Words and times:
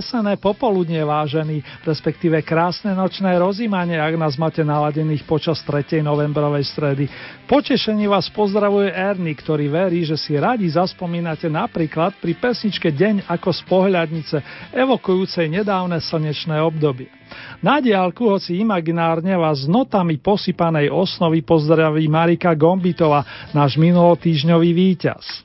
Jesené 0.00 0.40
popoludne, 0.40 1.04
vážený, 1.04 1.60
respektíve 1.84 2.40
krásne 2.40 2.96
nočné 2.96 3.36
rozímanie, 3.36 4.00
ak 4.00 4.16
nás 4.16 4.40
máte 4.40 4.64
naladených 4.64 5.28
počas 5.28 5.60
3. 5.68 6.00
novembrovej 6.00 6.64
stredy. 6.72 7.04
Potešení 7.44 8.08
vás 8.08 8.32
pozdravuje 8.32 8.88
Erny, 8.96 9.36
ktorý 9.36 9.68
verí, 9.68 10.08
že 10.08 10.16
si 10.16 10.40
radi 10.40 10.72
zaspomínate 10.72 11.52
napríklad 11.52 12.16
pri 12.16 12.32
pesničke 12.32 12.88
Deň 12.96 13.28
ako 13.28 13.52
z 13.52 13.60
pohľadnice, 13.68 14.36
evokujúcej 14.72 15.52
nedávne 15.52 16.00
slnečné 16.00 16.56
obdobie. 16.64 17.12
Na 17.60 17.84
diálku, 17.84 18.24
hoci 18.24 18.56
imaginárne 18.56 19.36
vás 19.36 19.68
notami 19.68 20.16
posypanej 20.16 20.88
osnovy 20.88 21.44
pozdraví 21.44 22.08
Marika 22.08 22.56
Gombitova, 22.56 23.52
náš 23.52 23.76
minulotýžňový 23.76 24.70
víťaz. 24.72 25.44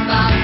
Verím, 0.00 0.39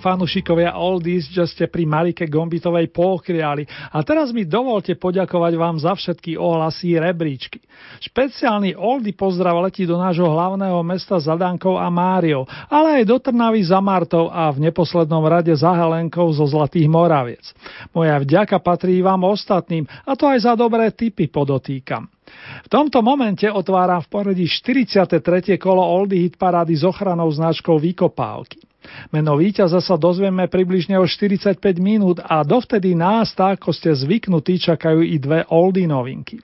fanúšikovia 0.00 0.74
Oldies, 0.74 1.28
že 1.28 1.44
ste 1.44 1.64
pri 1.68 1.84
Marike 1.84 2.24
Gombitovej 2.24 2.88
pokriali 2.88 3.68
a 3.92 4.00
teraz 4.00 4.32
mi 4.32 4.48
dovolte 4.48 4.96
poďakovať 4.96 5.52
vám 5.60 5.76
za 5.76 5.92
všetky 5.92 6.40
ohlasy 6.40 6.96
rebríčky. 6.96 7.60
Špeciálny 8.00 8.74
Oldy 8.74 9.12
pozdrav 9.12 9.60
letí 9.60 9.84
do 9.84 10.00
nášho 10.00 10.26
hlavného 10.26 10.80
mesta 10.80 11.20
Zadankov 11.20 11.76
a 11.76 11.92
Máriou, 11.92 12.48
ale 12.72 13.00
aj 13.00 13.04
do 13.04 13.16
Trnavy 13.20 13.60
za 13.60 13.78
Martou 13.84 14.32
a 14.32 14.48
v 14.48 14.72
neposlednom 14.72 15.22
rade 15.28 15.52
za 15.52 15.76
Helenkou 15.76 16.32
zo 16.32 16.48
Zlatých 16.48 16.88
Moraviec. 16.88 17.44
Moja 17.92 18.16
vďaka 18.16 18.56
patrí 18.58 19.04
vám 19.04 19.28
ostatným 19.28 19.84
a 20.08 20.16
to 20.16 20.24
aj 20.24 20.48
za 20.48 20.52
dobré 20.56 20.88
tipy 20.90 21.28
podotýkam. 21.28 22.08
V 22.64 22.68
tomto 22.70 23.02
momente 23.02 23.50
otváram 23.50 24.00
v 24.06 24.08
poradí 24.08 24.46
43. 24.46 25.58
kolo 25.58 25.82
Oldy 25.82 26.22
Hit 26.22 26.38
parády 26.38 26.78
s 26.78 26.86
ochranou 26.86 27.26
značkou 27.26 27.76
Vykopávky. 27.82 28.69
Meno 29.10 29.34
víťaza 29.34 29.82
sa 29.82 29.98
dozvieme 29.98 30.46
približne 30.46 30.98
o 31.00 31.06
45 31.08 31.58
minút 31.80 32.22
a 32.22 32.46
dovtedy 32.46 32.94
nás, 32.94 33.34
tak 33.34 33.60
ako 33.60 33.74
ste 33.74 33.90
zvyknutí, 33.92 34.60
čakajú 34.62 35.02
i 35.02 35.16
dve 35.18 35.46
oldy 35.50 35.88
novinky. 35.88 36.38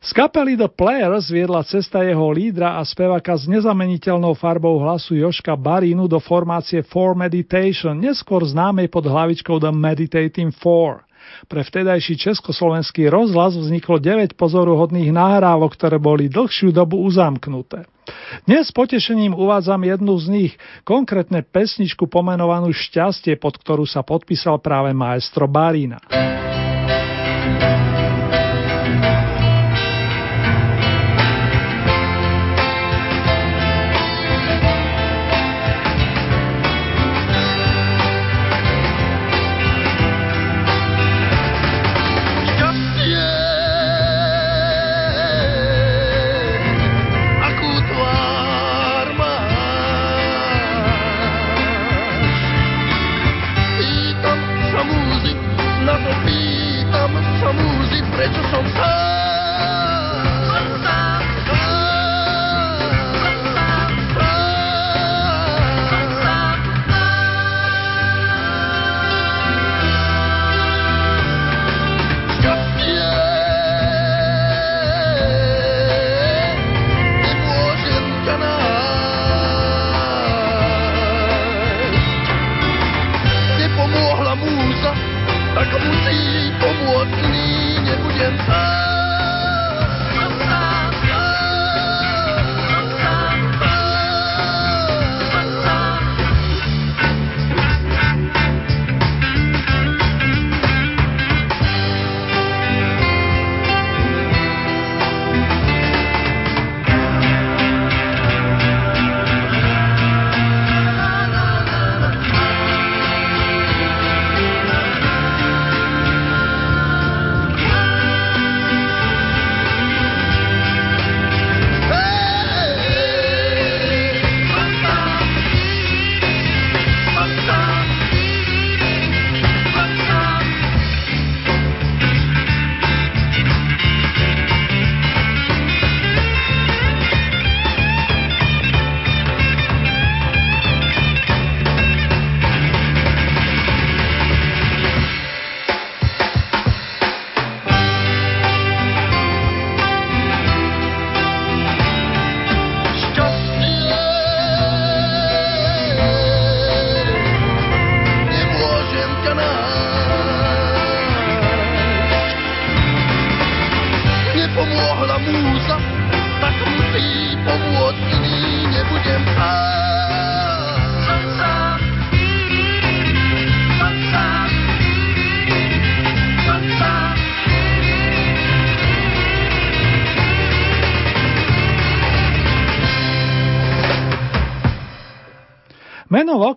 Z 0.00 0.16
kapely 0.16 0.56
The 0.56 0.72
Players 0.72 1.28
viedla 1.28 1.60
cesta 1.60 2.00
jeho 2.00 2.32
lídra 2.32 2.80
a 2.80 2.82
spevaka 2.88 3.36
s 3.36 3.44
nezameniteľnou 3.44 4.32
farbou 4.32 4.80
hlasu 4.80 5.12
Joška 5.12 5.52
Barínu 5.52 6.08
do 6.08 6.16
formácie 6.16 6.80
Four 6.80 7.12
Meditation, 7.12 8.00
neskôr 8.00 8.40
známej 8.40 8.88
pod 8.88 9.04
hlavičkou 9.04 9.60
The 9.60 9.68
Meditating 9.68 10.56
Four. 10.56 11.04
Pre 11.48 11.62
vtedajší 11.64 12.16
československý 12.16 13.10
rozhlas 13.10 13.56
vzniklo 13.56 13.98
9 13.98 14.34
pozoruhodných 14.34 15.10
nahrávok, 15.10 15.74
ktoré 15.74 15.96
boli 15.98 16.30
dlhšiu 16.30 16.70
dobu 16.74 17.00
uzamknuté. 17.02 17.86
Dnes 18.46 18.70
s 18.70 18.74
potešením 18.74 19.36
uvádzam 19.36 19.86
jednu 19.86 20.18
z 20.18 20.26
nich, 20.30 20.52
konkrétne 20.82 21.46
pesničku 21.46 22.10
pomenovanú 22.10 22.74
Šťastie, 22.74 23.38
pod 23.38 23.58
ktorú 23.58 23.86
sa 23.86 24.02
podpísal 24.02 24.58
práve 24.58 24.90
maestro 24.90 25.46
Barína. 25.46 26.02
sám, 26.10 27.89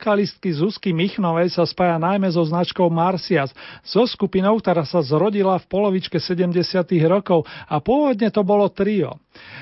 vokalistky 0.04 0.52
Zuzky 0.52 0.92
Michnovej 0.92 1.56
sa 1.56 1.64
spája 1.64 1.96
najmä 1.96 2.28
so 2.28 2.44
značkou 2.44 2.92
Marcias, 2.92 3.56
so 3.88 4.04
skupinou, 4.04 4.60
ktorá 4.60 4.84
sa 4.84 5.00
zrodila 5.00 5.56
v 5.56 5.66
polovičke 5.72 6.20
70. 6.20 6.60
rokov 7.08 7.48
a 7.48 7.80
pôvodne 7.80 8.28
to 8.28 8.44
bolo 8.44 8.68
trio. 8.68 9.16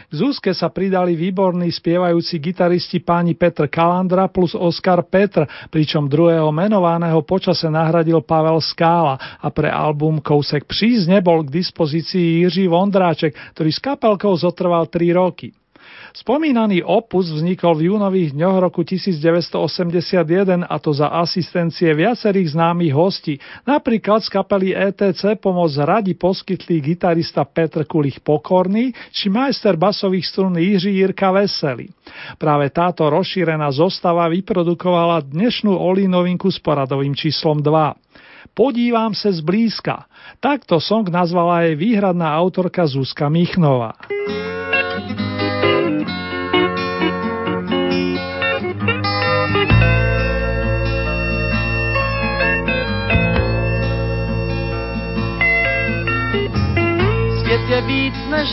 K 0.09 0.11
Zuzke 0.17 0.49
sa 0.57 0.73
pridali 0.73 1.13
výborní 1.13 1.69
spievajúci 1.69 2.41
gitaristi 2.41 3.05
páni 3.05 3.37
Petr 3.37 3.69
Kalandra 3.69 4.33
plus 4.33 4.57
Oskar 4.57 5.05
Petr, 5.05 5.45
pričom 5.69 6.09
druhého 6.09 6.49
menovaného 6.49 7.21
počase 7.21 7.69
nahradil 7.69 8.25
Pavel 8.25 8.57
Skála 8.65 9.21
a 9.37 9.47
pre 9.53 9.69
album 9.69 10.25
Kousek 10.25 10.65
přízne 10.65 11.21
bol 11.21 11.45
k 11.45 11.53
dispozícii 11.53 12.41
Jiří 12.41 12.65
Vondráček, 12.65 13.37
ktorý 13.53 13.69
s 13.69 13.77
kapelkou 13.77 14.33
zotrval 14.33 14.89
3 14.89 15.05
roky. 15.13 15.53
Spomínaný 16.11 16.83
opus 16.83 17.31
vznikol 17.31 17.79
v 17.79 17.87
júnových 17.87 18.35
dňoch 18.35 18.57
roku 18.59 18.83
1981 18.83 20.67
a 20.67 20.75
to 20.75 20.91
za 20.91 21.07
asistencie 21.07 21.87
viacerých 21.95 22.51
známych 22.51 22.91
hostí. 22.91 23.39
Napríklad 23.63 24.19
z 24.19 24.29
kapely 24.29 24.75
ETC 24.75 25.39
pomoc 25.39 25.71
radi 25.79 26.11
poskytli 26.19 26.83
gitarista 26.83 27.47
Petr 27.47 27.87
Kulich 27.87 28.19
Pokorný 28.19 28.91
či 29.15 29.31
majster 29.31 29.79
basových 29.79 30.27
strún 30.27 30.59
Jiří 30.59 30.99
Jirka 30.99 31.31
Veselý. 31.31 31.87
Práve 32.35 32.67
táto 32.75 33.07
rozšírená 33.07 33.71
zostava 33.71 34.27
vyprodukovala 34.27 35.23
dnešnú 35.23 35.71
Olínovinku 35.71 36.51
s 36.51 36.59
poradovým 36.59 37.15
číslom 37.15 37.63
2. 37.63 38.51
Podívam 38.51 39.15
sa 39.15 39.31
zblízka. 39.31 40.11
Takto 40.43 40.83
song 40.83 41.07
nazvala 41.07 41.71
aj 41.71 41.79
výhradná 41.79 42.35
autorka 42.35 42.83
Zuzka 42.83 43.31
Michnová. 43.31 43.95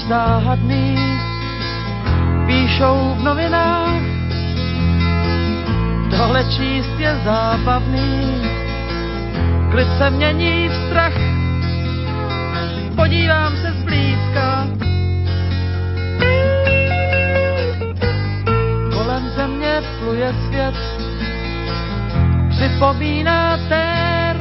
Záhadný, 0.09 0.97
píšou 2.47 3.15
v 3.19 3.25
novinách, 3.25 4.03
tohle 6.11 6.45
číst 6.45 6.95
je 6.99 7.21
zábavný, 7.25 8.43
klid 9.71 9.89
se 9.99 10.11
mění 10.11 10.69
v 10.69 10.75
strach, 10.75 11.19
podívám 12.97 13.57
se 13.57 13.73
zblízka. 13.73 14.67
Kolem 18.93 19.29
země 19.37 19.83
pluje 20.01 20.35
svět, 20.47 20.75
připomíná 22.51 23.59
tér, 23.69 24.37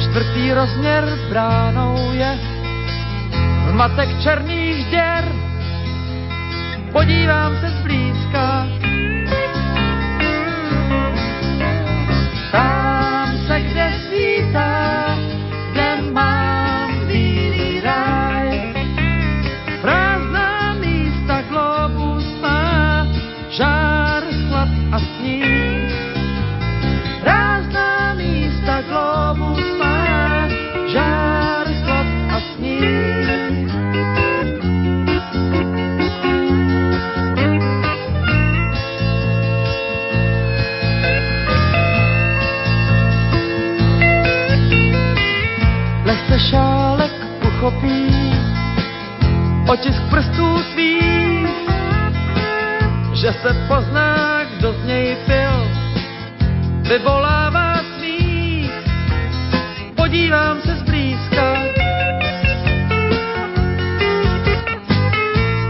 čtvrtý 0.00 0.52
rozměr 0.52 1.18
bránou 1.30 2.12
je 2.12 2.57
zmatek 3.68 4.08
černých 4.22 4.86
děr. 4.90 5.24
Podívám 6.92 7.56
se 7.60 7.70
zblízka, 7.70 8.66
otisk 49.68 50.02
prstů 50.10 50.62
tvých, 50.72 51.48
že 53.12 53.32
se 53.32 53.50
pozná, 53.68 54.44
kdo 54.44 54.72
z 54.72 54.84
něj 54.84 55.16
pil, 55.26 55.56
vyvolává 56.88 57.76
smích, 57.76 58.72
podívám 59.94 60.60
se 60.60 60.76
zblízka. 60.76 61.54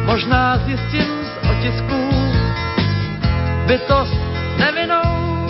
Možná 0.07 0.59
zjistím 0.59 1.15
z 1.25 1.51
otisků 1.51 2.11
bytost 3.67 4.21
nevinou, 4.59 5.49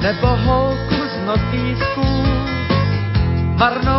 nebo 0.00 0.26
holku 0.26 0.94
z 0.94 1.26
notýsků 1.26 2.24
marnou 3.58 3.91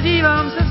podívám 0.00 0.50
se 0.50 0.69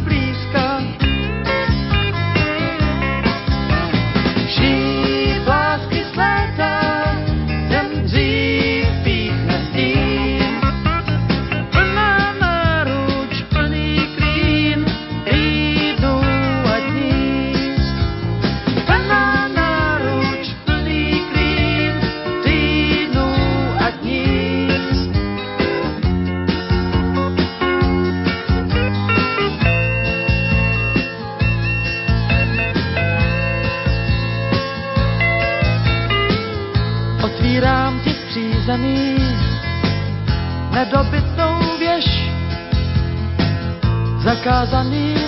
zakázaným 44.24 45.20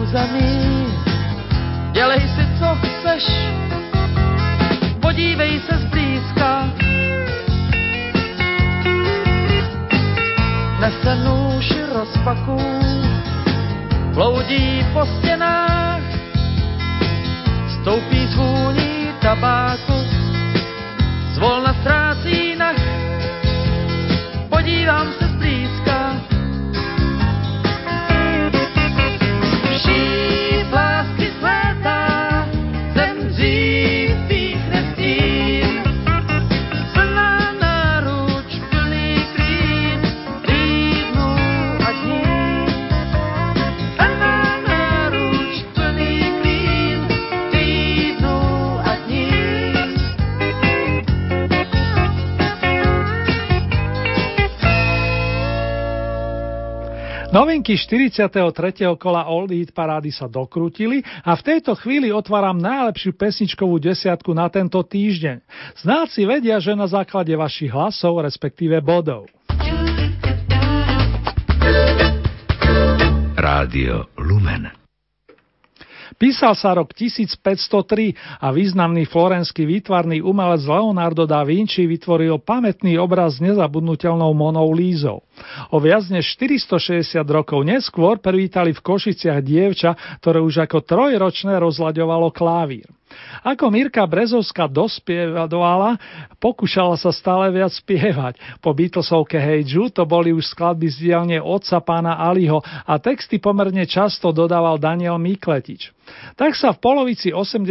území. 0.00 0.86
Dělej 1.92 2.20
si, 2.20 2.44
co 2.58 2.68
chceš, 2.80 3.24
podívej 5.00 5.60
se 5.60 5.78
zblízka. 5.78 6.68
Nese 10.80 11.16
nůž 11.16 11.72
rozpaků, 11.94 12.58
bloudí 14.14 14.86
po 14.92 15.06
stěnách, 15.06 16.02
stoupí 17.80 18.26
z 18.26 18.34
vůní 18.34 19.08
tabáku, 19.20 19.92
zvolna 21.34 21.74
ztrácí 21.80 22.56
nach. 22.56 22.82
Podívám 24.48 25.06
se 25.18 25.28
zblízka. 25.28 26.01
Novinky 57.32 57.80
43. 57.80 58.28
kola 59.00 59.24
Old 59.24 59.56
Hit 59.56 59.72
parády 59.72 60.12
sa 60.12 60.28
dokrútili 60.28 61.00
a 61.24 61.32
v 61.32 61.40
tejto 61.40 61.72
chvíli 61.72 62.12
otváram 62.12 62.60
najlepšiu 62.60 63.16
pesničkovú 63.16 63.80
desiatku 63.80 64.36
na 64.36 64.52
tento 64.52 64.76
týždeň. 64.84 65.40
Znáci 65.80 66.28
vedia, 66.28 66.60
že 66.60 66.76
na 66.76 66.84
základe 66.84 67.32
vašich 67.32 67.72
hlasov, 67.72 68.20
respektíve 68.20 68.84
bodov. 68.84 69.32
Rádio 73.32 74.12
Lumen 74.20 74.81
Písal 76.22 76.54
sa 76.54 76.70
rok 76.78 76.94
1503 76.94 78.38
a 78.38 78.54
významný 78.54 79.10
florenský 79.10 79.66
výtvarný 79.66 80.22
umelec 80.22 80.62
Leonardo 80.62 81.26
da 81.26 81.42
Vinci 81.42 81.82
vytvoril 81.82 82.38
pamätný 82.38 82.94
obraz 82.94 83.42
s 83.42 83.44
nezabudnutelnou 83.50 84.30
Monou 84.30 84.70
Lízou. 84.70 85.26
O 85.74 85.82
viac 85.82 86.06
než 86.06 86.38
460 86.38 87.26
rokov 87.26 87.66
neskôr 87.66 88.22
privítali 88.22 88.70
v 88.70 88.78
Košiciach 88.86 89.42
dievča, 89.42 89.98
ktoré 90.22 90.38
už 90.38 90.62
ako 90.62 90.86
trojročné 90.86 91.58
rozlaďovalo 91.58 92.30
klavír. 92.30 92.86
Ako 93.42 93.74
Mirka 93.74 94.06
Brezovská 94.06 94.70
dospievadovala, 94.70 95.98
pokúšala 96.38 96.94
sa 96.94 97.10
stále 97.10 97.50
viac 97.50 97.74
spievať. 97.74 98.38
Po 98.62 98.70
Beatlesovke 98.70 99.40
Hey 99.40 99.66
Jude 99.66 99.94
to 99.94 100.06
boli 100.06 100.30
už 100.30 100.54
skladby 100.54 100.86
z 100.90 101.10
dielne 101.10 101.38
otca 101.42 101.82
pána 101.82 102.18
Aliho 102.18 102.62
a 102.62 102.98
texty 103.02 103.42
pomerne 103.42 103.82
často 103.88 104.30
dodával 104.30 104.78
Daniel 104.78 105.18
Mikletič. 105.18 105.90
Tak 106.34 106.54
sa 106.54 106.74
v 106.74 106.82
polovici 106.82 107.30
80. 107.30 107.66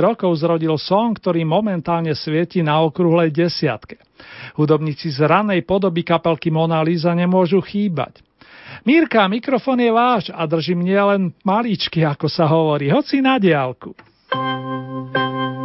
rokov 0.00 0.30
zrodil 0.40 0.76
song, 0.80 1.16
ktorý 1.16 1.44
momentálne 1.44 2.12
svieti 2.16 2.64
na 2.64 2.80
okrúhlej 2.80 3.32
desiatke. 3.32 4.00
Hudobníci 4.56 5.08
z 5.12 5.24
ranej 5.24 5.64
podoby 5.64 6.04
kapelky 6.04 6.52
Mona 6.52 6.84
Lisa 6.84 7.16
nemôžu 7.16 7.60
chýbať. 7.64 8.20
Mírka, 8.86 9.26
mikrofon 9.28 9.82
je 9.82 9.90
váš 9.92 10.24
a 10.32 10.46
držím 10.46 10.86
nielen 10.86 11.34
maličky, 11.44 12.00
ako 12.06 12.30
sa 12.30 12.48
hovorí, 12.48 12.88
hoci 12.88 13.20
na 13.20 13.36
diálku. 13.36 13.92
Ti 14.30 15.59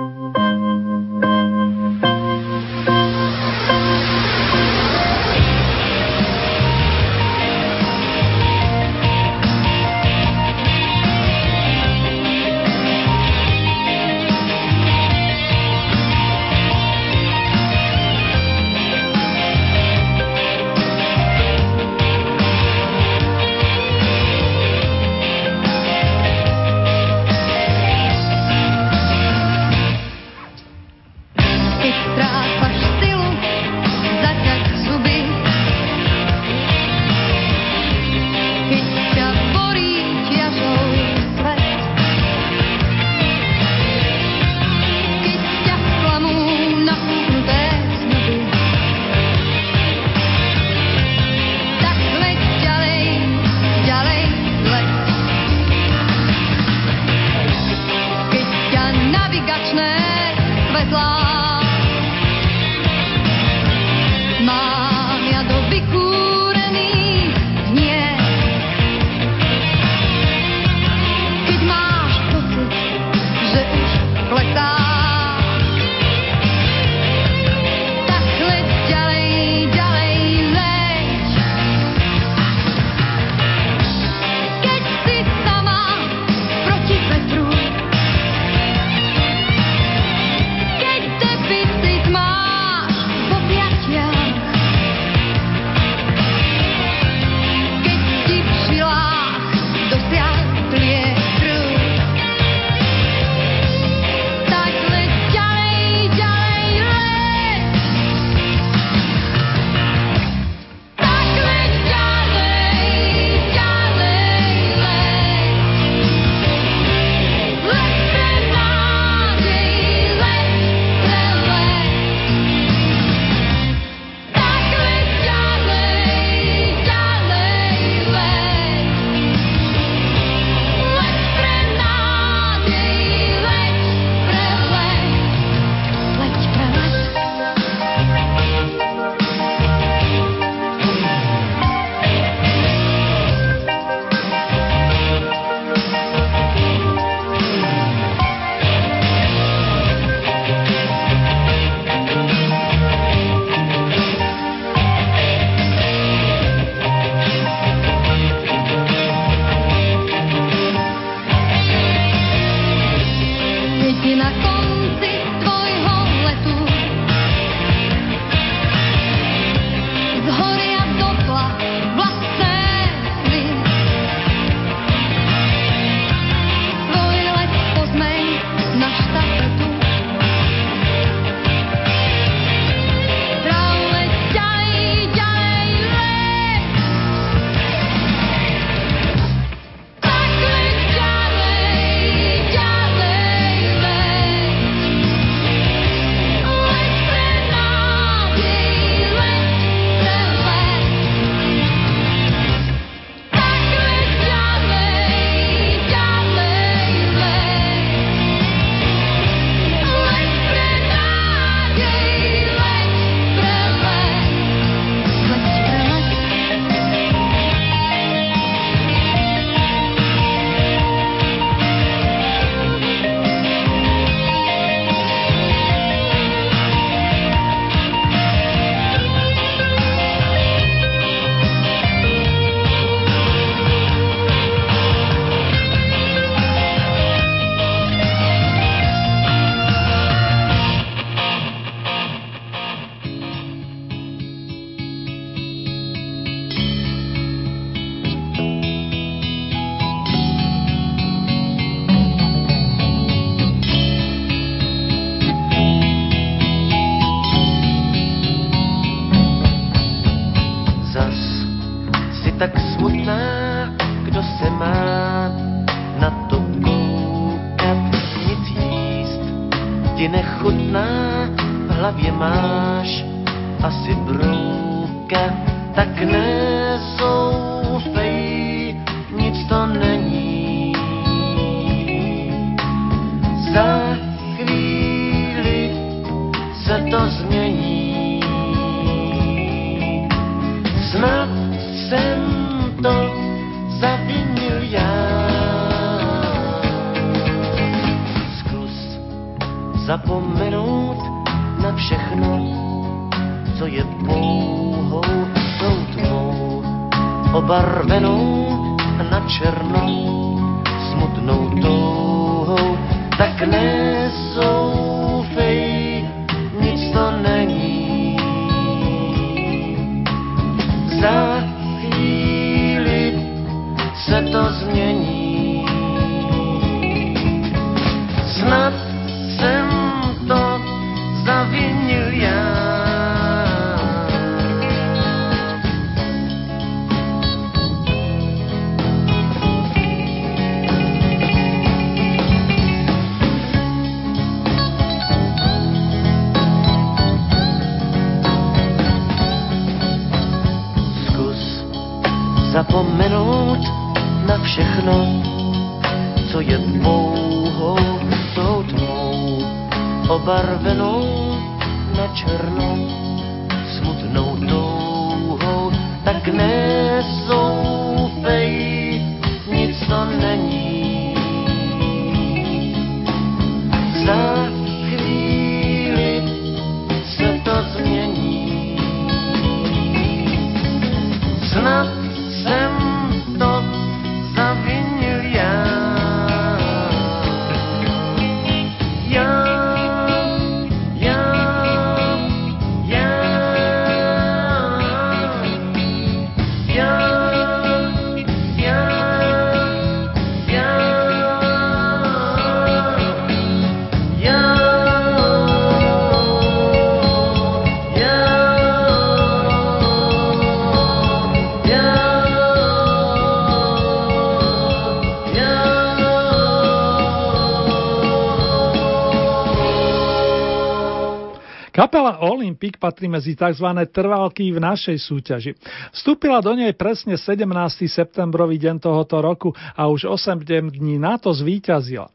Kapela 422.06 422.22
Olympic 422.22 422.78
patrí 422.78 423.10
medzi 423.10 423.34
tzv. 423.34 423.66
trvalky 423.90 424.54
v 424.54 424.62
našej 424.62 424.94
súťaži. 425.10 425.58
Vstúpila 425.90 426.38
do 426.38 426.54
nej 426.54 426.70
presne 426.78 427.18
17. 427.18 427.50
septembrový 427.90 428.62
deň 428.62 428.78
tohoto 428.78 429.26
roku 429.26 429.50
a 429.74 429.90
už 429.90 430.14
8 430.14 430.38
dní 430.70 431.02
na 431.02 431.18
to 431.18 431.34
zvíťazila. 431.34 432.06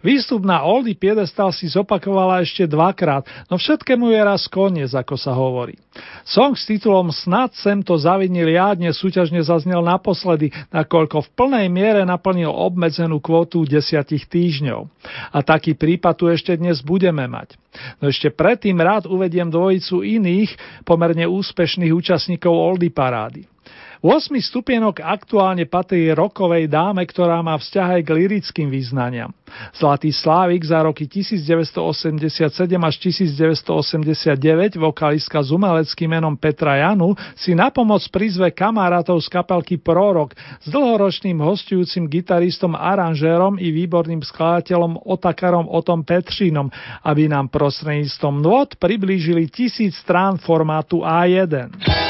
Výstup 0.00 0.44
na 0.48 0.64
Oldie 0.64 0.96
Piedestal 0.96 1.52
si 1.52 1.68
zopakovala 1.68 2.40
ešte 2.40 2.64
dvakrát, 2.64 3.26
no 3.52 3.60
všetkému 3.60 4.08
je 4.10 4.20
raz 4.24 4.48
koniec, 4.48 4.90
ako 4.96 5.14
sa 5.20 5.36
hovorí. 5.36 5.76
Song 6.24 6.56
s 6.56 6.64
titulom 6.64 7.12
Snad 7.12 7.52
sem 7.58 7.82
to 7.84 7.98
zavinil 7.98 8.48
ja 8.48 8.72
súťažne 8.72 9.42
zaznel 9.44 9.84
naposledy, 9.84 10.48
nakoľko 10.72 11.26
v 11.26 11.32
plnej 11.36 11.66
miere 11.68 12.02
naplnil 12.06 12.48
obmedzenú 12.48 13.20
kvotu 13.20 13.64
desiatich 13.66 14.24
týždňov. 14.30 14.88
A 15.34 15.38
taký 15.44 15.76
prípad 15.76 16.14
tu 16.16 16.24
ešte 16.30 16.56
dnes 16.56 16.80
budeme 16.80 17.26
mať. 17.28 17.58
No 18.00 18.08
ešte 18.08 18.32
predtým 18.32 18.78
rád 18.80 19.06
uvediem 19.06 19.50
dvojicu 19.50 20.02
iných, 20.02 20.82
pomerne 20.82 21.28
úspešných 21.28 21.92
účastníkov 21.92 22.50
Oldie 22.50 22.90
parády. 22.90 23.44
8 23.98 24.30
stupienok 24.38 25.02
aktuálne 25.02 25.66
patrí 25.66 26.14
rokovej 26.14 26.70
dáme, 26.70 27.02
ktorá 27.02 27.42
má 27.42 27.58
vzťah 27.58 27.98
aj 27.98 28.02
k 28.06 28.10
lirickým 28.14 28.70
význaniam. 28.70 29.34
Zlatý 29.74 30.14
Slávik 30.14 30.62
za 30.62 30.86
roky 30.86 31.10
1987 31.10 32.78
až 32.78 32.94
1989, 33.02 34.78
vokalistka 34.78 35.42
s 35.42 35.50
umeleckým 35.50 36.14
menom 36.14 36.38
Petra 36.38 36.78
Janu, 36.78 37.18
si 37.34 37.58
na 37.58 37.74
pomoc 37.74 38.06
prizve 38.14 38.54
kamarátov 38.54 39.18
z 39.18 39.28
kapelky 39.34 39.74
Prorok 39.82 40.38
s 40.62 40.70
dlhoročným 40.70 41.42
hostujúcim 41.42 42.06
gitaristom, 42.06 42.78
aranžérom 42.78 43.58
i 43.58 43.74
výborným 43.74 44.22
skladateľom 44.22 45.10
Otakarom 45.10 45.66
Otom 45.66 46.06
Petřínom, 46.06 46.70
aby 47.02 47.26
nám 47.26 47.50
prostredníctvom 47.50 48.34
nôd 48.38 48.78
priblížili 48.78 49.50
tisíc 49.50 49.98
strán 49.98 50.38
formátu 50.38 51.02
A1. 51.02 52.07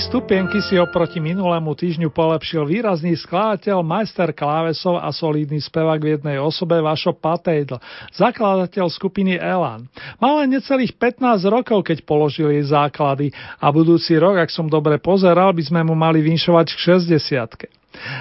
Stupienky 0.00 0.64
si 0.64 0.80
oproti 0.80 1.20
minulému 1.20 1.76
týždňu 1.76 2.08
polepšil 2.08 2.64
výrazný 2.64 3.12
skladateľ, 3.20 3.84
majster 3.84 4.32
klávesov 4.32 4.96
a 4.96 5.12
solidný 5.12 5.60
spevák 5.60 6.00
v 6.00 6.16
jednej 6.16 6.36
osobe 6.40 6.80
Vašo 6.80 7.12
Patejdl, 7.12 7.76
zakladateľ 8.16 8.88
skupiny 8.88 9.36
Elan. 9.36 9.84
Mal 10.16 10.40
len 10.40 10.56
necelých 10.56 10.96
15 10.96 11.44
rokov, 11.52 11.84
keď 11.84 12.08
položil 12.08 12.48
jej 12.48 12.64
základy 12.64 13.28
a 13.60 13.68
budúci 13.68 14.16
rok, 14.16 14.40
ak 14.40 14.48
som 14.48 14.72
dobre 14.72 14.96
pozeral, 14.96 15.52
by 15.52 15.62
sme 15.68 15.80
mu 15.84 15.92
mali 15.92 16.24
vinšovať 16.24 16.66
k 16.72 16.78
60 16.96 17.79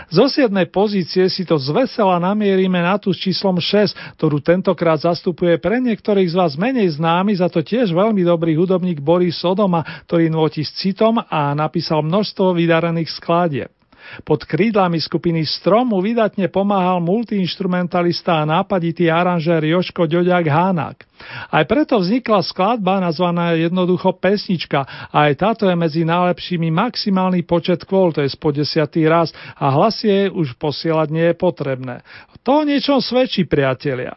zo 0.09 0.25
7. 0.25 0.49
pozície 0.73 1.29
si 1.29 1.45
to 1.45 1.55
zvesela 1.61 2.17
namierime 2.17 2.81
na 2.81 2.97
tú 2.97 3.13
s 3.13 3.21
číslom 3.21 3.61
6, 3.61 4.17
ktorú 4.17 4.41
tentokrát 4.41 4.97
zastupuje 4.97 5.61
pre 5.61 5.77
niektorých 5.77 6.33
z 6.33 6.35
vás 6.35 6.53
menej 6.57 6.97
známy, 6.97 7.37
za 7.37 7.47
to 7.47 7.61
tiež 7.61 7.93
veľmi 7.93 8.25
dobrý 8.25 8.57
hudobník 8.57 8.99
Boris 8.99 9.37
Sodoma, 9.37 9.85
ktorý 10.09 10.33
nôti 10.33 10.65
s 10.65 10.73
citom 10.73 11.21
a 11.21 11.53
napísal 11.53 12.01
množstvo 12.01 12.57
vydarených 12.57 13.13
skladieb. 13.13 13.78
Pod 14.23 14.45
krídlami 14.45 14.99
skupiny 14.99 15.45
Stromu 15.45 15.99
vydatne 16.03 16.49
pomáhal 16.51 16.99
multiinstrumentalista 17.03 18.41
a 18.41 18.47
nápaditý 18.47 19.07
aranžér 19.07 19.63
Joško 19.65 20.09
Ďoďak 20.09 20.45
Hánák. 20.47 20.97
Aj 21.51 21.63
preto 21.67 21.99
vznikla 21.99 22.39
skladba 22.39 23.03
nazvaná 23.03 23.51
jednoducho 23.51 24.15
pesnička 24.15 25.11
a 25.11 25.27
aj 25.27 25.33
táto 25.35 25.67
je 25.67 25.75
medzi 25.75 26.07
najlepšími 26.07 26.71
maximálny 26.71 27.43
počet 27.43 27.83
kvôl, 27.83 28.15
to 28.15 28.23
je 28.23 28.31
po 28.39 28.55
desiatý 28.55 29.03
raz 29.03 29.35
a 29.59 29.67
hlas 29.67 29.99
jej 29.99 30.31
už 30.31 30.55
posielať 30.55 31.07
nie 31.11 31.27
je 31.31 31.35
potrebné. 31.35 32.01
To 32.47 32.63
o 32.63 32.67
niečom 32.67 33.03
svedčí, 33.03 33.43
priatelia. 33.43 34.15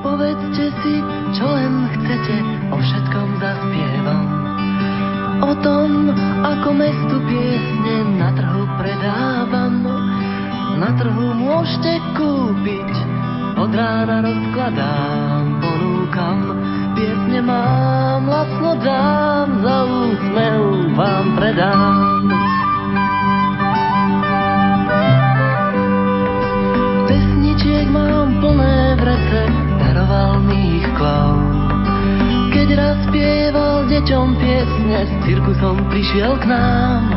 Povedzte 0.00 0.66
si, 0.82 0.94
čo 1.36 1.46
len 1.46 1.72
chcete, 1.94 2.47
o 2.72 2.76
všetkom 2.76 3.28
zaspievam. 3.40 4.26
O 5.38 5.52
tom, 5.62 6.12
ako 6.42 6.68
mestu 6.74 7.16
piesne 7.24 7.96
na 8.18 8.28
trhu 8.34 8.64
predávam. 8.76 9.74
Na 10.78 10.90
trhu 10.94 11.34
môžete 11.34 11.98
kúpiť, 12.14 12.90
od 13.58 13.70
rána 13.74 14.22
rozkladám, 14.22 15.42
ponúkam. 15.62 16.38
Piesne 16.94 17.40
mám, 17.42 18.26
lacno 18.26 18.74
dám, 18.82 19.48
za 19.62 19.76
úsmev 19.86 20.62
vám 20.98 21.26
predám. 21.38 22.47
Deťom 34.08 34.40
piesne, 34.40 35.04
s 35.04 35.12
cirkusom 35.28 35.84
prišiel 35.92 36.40
k 36.40 36.48
nám. 36.48 37.12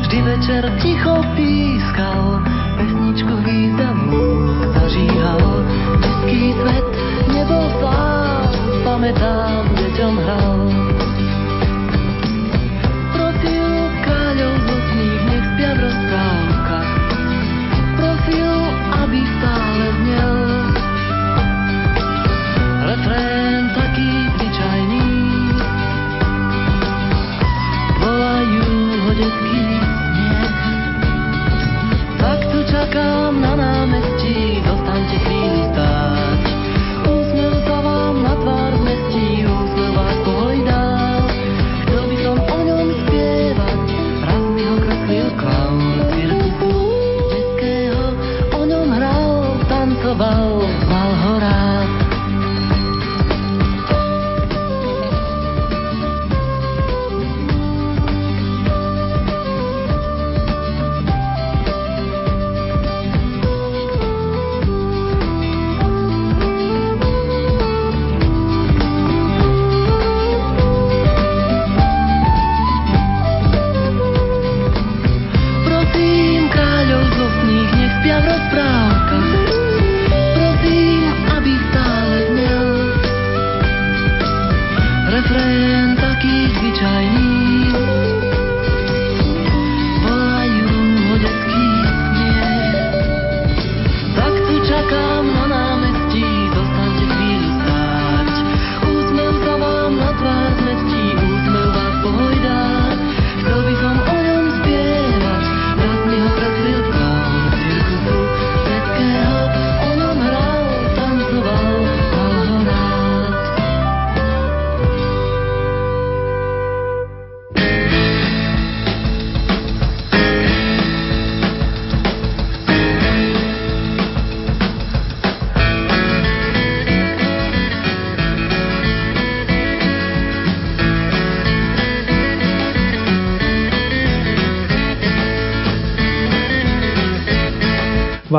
Vždy 0.00 0.18
večer 0.24 0.64
ticho 0.80 1.20
pískal, 1.36 2.40
pesničku 2.80 3.36
významnú 3.44 4.24
zažíhal. 4.72 5.44
Český 6.00 6.56
svet 6.56 6.86
nebol 7.36 7.68
sám, 7.84 8.48
pamätám, 8.80 9.76
deťom 9.76 10.14
hral. 10.24 10.61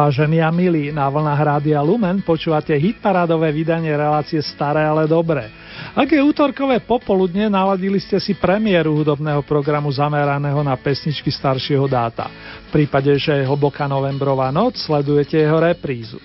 Vážení 0.03 0.43
a 0.43 0.51
milí, 0.51 0.91
na 0.91 1.07
vlnách 1.07 1.39
Rádia 1.39 1.79
Lumen 1.79 2.19
počúvate 2.27 2.75
hitparádové 2.75 3.55
vydanie 3.55 3.95
relácie 3.95 4.43
Staré, 4.43 4.83
ale 4.83 5.07
dobré. 5.07 5.47
Ak 5.95 6.11
je 6.11 6.19
útorkové 6.19 6.83
popoludne, 6.83 7.47
naladili 7.47 8.03
ste 8.03 8.19
si 8.19 8.35
premiéru 8.35 8.99
hudobného 8.99 9.39
programu 9.47 9.87
zameraného 9.95 10.59
na 10.59 10.75
pesničky 10.75 11.31
staršieho 11.31 11.87
dáta. 11.87 12.27
V 12.67 12.83
prípade, 12.83 13.15
že 13.15 13.31
je 13.31 13.47
hlboká 13.47 13.87
novembrová 13.87 14.51
noc, 14.51 14.75
sledujete 14.75 15.39
jeho 15.39 15.63
reprízu. 15.63 16.19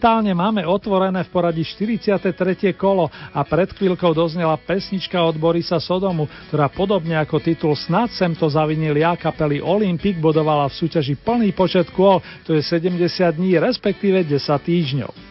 Momentálne 0.00 0.32
máme 0.32 0.64
otvorené 0.64 1.28
v 1.28 1.28
poradí 1.28 1.60
43. 1.60 2.32
kolo 2.72 3.12
a 3.12 3.44
pred 3.44 3.68
chvíľkou 3.68 4.16
doznela 4.16 4.56
pesnička 4.56 5.20
od 5.20 5.36
Borisa 5.36 5.76
Sodomu, 5.76 6.24
ktorá 6.48 6.72
podobne 6.72 7.20
ako 7.20 7.36
titul 7.36 7.76
Snad 7.76 8.08
sem 8.08 8.32
to 8.32 8.48
zavinil 8.48 8.96
ja 8.96 9.12
kapely 9.12 9.60
Olympic 9.60 10.16
bodovala 10.16 10.72
v 10.72 10.78
súťaži 10.80 11.20
plný 11.20 11.52
počet 11.52 11.92
kôl, 11.92 12.24
to 12.48 12.56
je 12.56 12.64
70 12.64 12.96
dní, 13.36 13.60
respektíve 13.60 14.24
10 14.24 14.40
týždňov. 14.40 15.29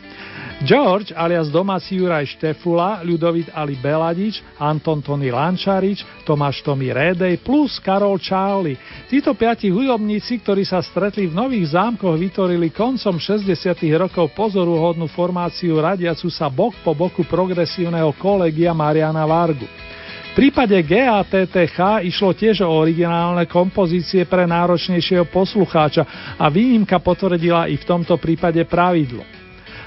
George 0.60 1.16
alias 1.16 1.48
domáci 1.48 1.96
Juraj 1.96 2.36
Štefula, 2.36 3.00
Ľudovit 3.08 3.48
Ali 3.56 3.80
Beladič, 3.80 4.44
Anton 4.60 5.00
Tony 5.00 5.32
Lančarič, 5.32 6.04
Tomáš 6.28 6.60
Tomi 6.68 6.92
Rédej 6.92 7.40
plus 7.40 7.80
Karol 7.80 8.20
Charlie. 8.20 8.76
Títo 9.08 9.32
piati 9.40 9.72
hudobníci, 9.72 10.44
ktorí 10.44 10.68
sa 10.68 10.84
stretli 10.84 11.32
v 11.32 11.38
Nových 11.40 11.80
zámkoch, 11.80 12.12
vytvorili 12.12 12.76
koncom 12.76 13.16
60. 13.16 13.48
rokov 13.96 14.36
pozoruhodnú 14.36 15.08
formáciu 15.08 15.80
radiacu 15.80 16.28
sa 16.28 16.52
bok 16.52 16.76
po 16.84 16.92
boku 16.92 17.24
progresívneho 17.24 18.12
kolegia 18.20 18.76
Mariana 18.76 19.24
Vargu. 19.24 19.64
V 19.64 20.32
prípade 20.36 20.76
GATTH 20.76 22.04
išlo 22.04 22.36
tiež 22.36 22.68
o 22.68 22.70
originálne 22.76 23.48
kompozície 23.48 24.28
pre 24.28 24.44
náročnejšieho 24.44 25.24
poslucháča 25.32 26.36
a 26.36 26.52
výnimka 26.52 27.00
potvrdila 27.00 27.72
i 27.72 27.80
v 27.80 27.88
tomto 27.88 28.20
prípade 28.20 28.60
pravidlo. 28.68 29.39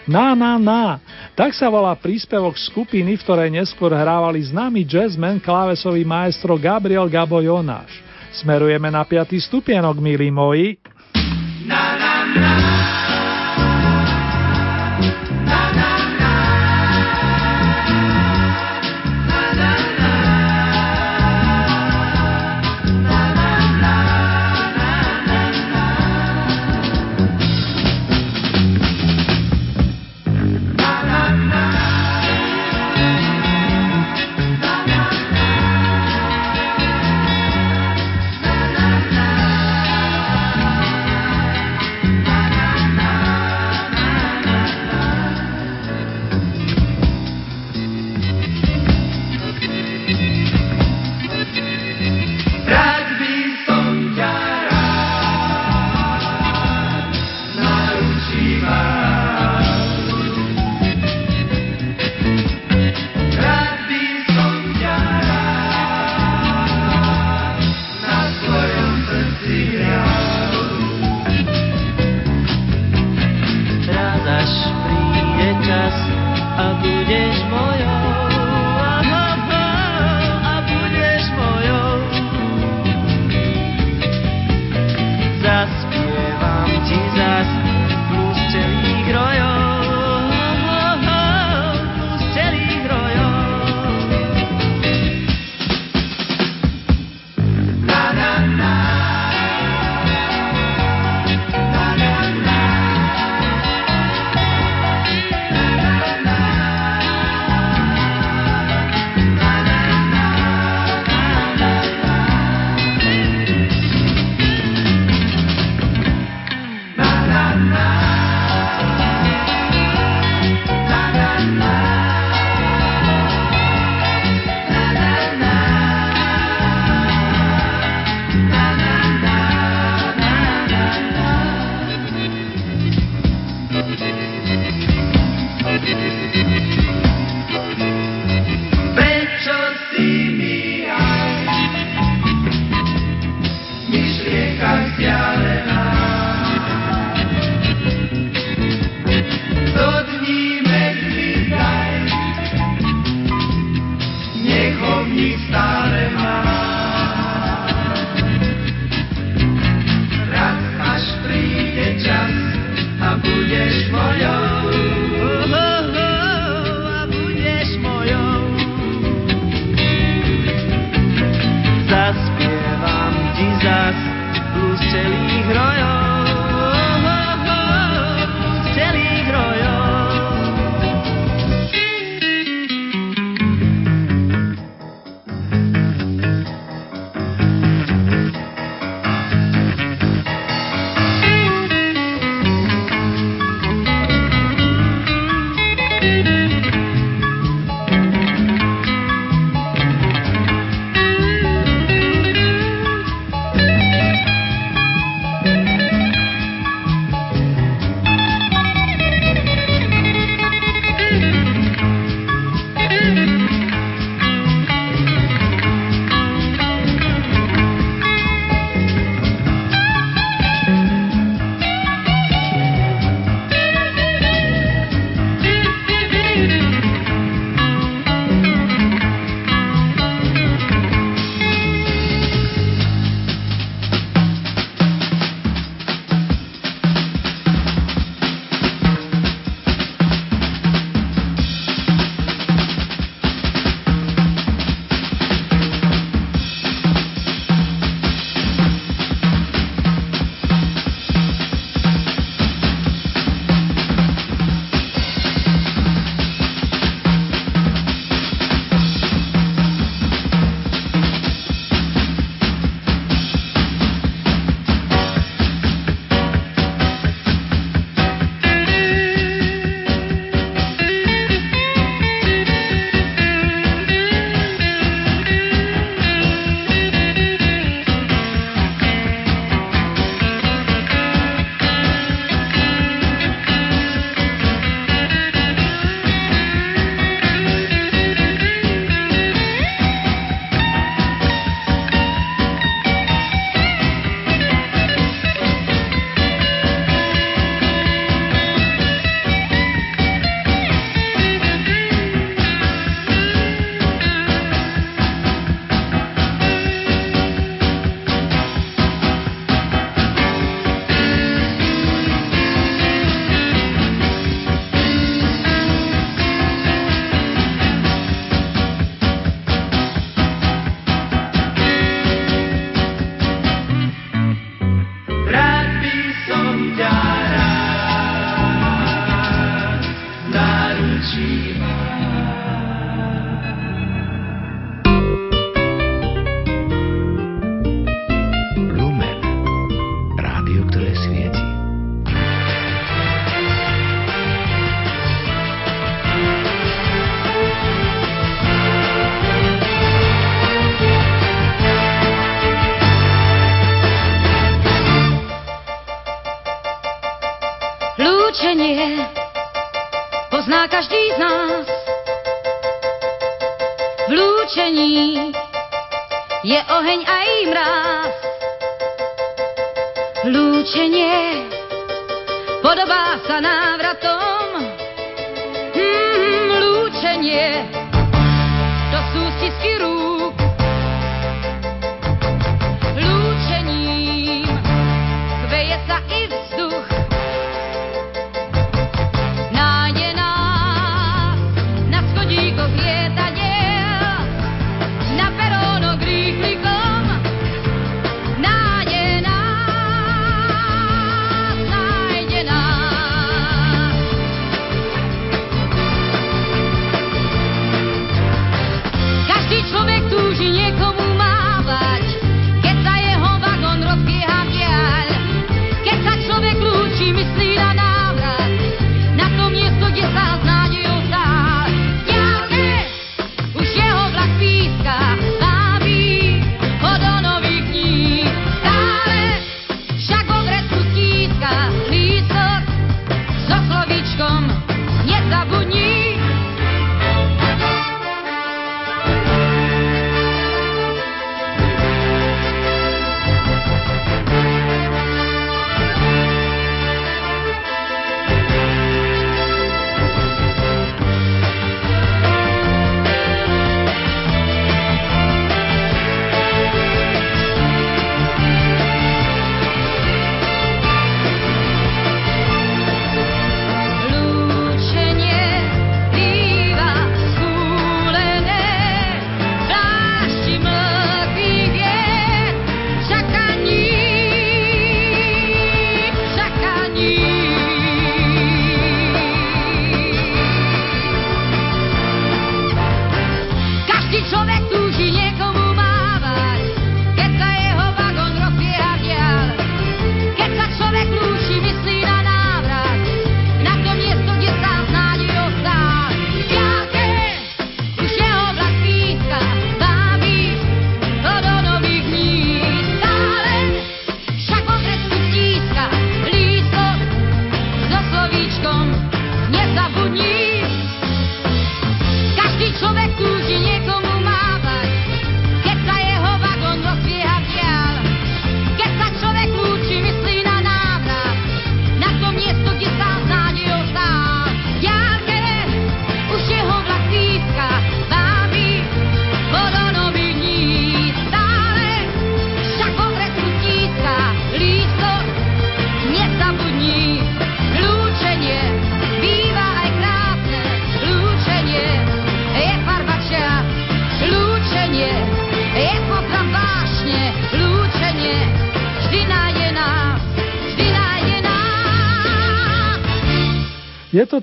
Na, 0.06 0.34
na, 0.34 0.58
na. 0.58 0.98
Tak 1.38 1.54
sa 1.54 1.70
volá 1.70 1.94
príspevok 1.94 2.58
skupiny, 2.58 3.14
v 3.14 3.22
ktorej 3.22 3.50
neskôr 3.54 3.94
hrávali 3.94 4.42
známy 4.42 4.82
jazzman 4.82 5.38
klávesový 5.38 6.02
maestro 6.02 6.58
Gabriel 6.58 7.06
Gabo 7.06 7.38
Jonáš. 7.38 8.02
Smerujeme 8.34 8.90
na 8.90 9.06
piatý 9.06 9.38
stupienok, 9.38 10.00
milí 10.02 10.32
moji. 10.32 10.80
Na, 11.68 11.94
na, 11.94 12.14
na. 12.34 12.71